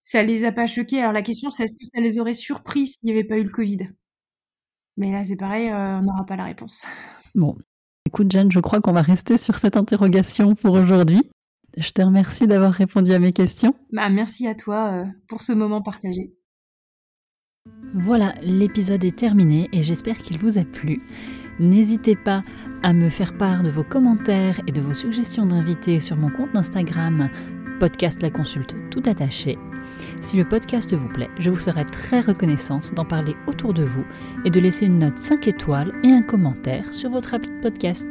[0.01, 0.99] ça les a pas choqués.
[0.99, 3.43] Alors la question, c'est est-ce que ça les aurait surpris s'il n'y avait pas eu
[3.43, 3.89] le Covid?
[4.97, 6.85] Mais là, c'est pareil, on n'aura pas la réponse.
[7.33, 7.57] Bon,
[8.05, 11.31] écoute Jeanne, je crois qu'on va rester sur cette interrogation pour aujourd'hui.
[11.77, 13.73] Je te remercie d'avoir répondu à mes questions.
[13.91, 16.33] Bah, merci à toi pour ce moment partagé.
[17.95, 21.01] Voilà, l'épisode est terminé et j'espère qu'il vous a plu.
[21.59, 22.41] N'hésitez pas
[22.81, 26.55] à me faire part de vos commentaires et de vos suggestions d'invités sur mon compte
[26.55, 27.29] Instagram
[27.83, 29.57] podcast la consulte tout attaché.
[30.21, 34.05] Si le podcast vous plaît, je vous serai très reconnaissante d'en parler autour de vous
[34.45, 38.07] et de laisser une note 5 étoiles et un commentaire sur votre appli de podcast.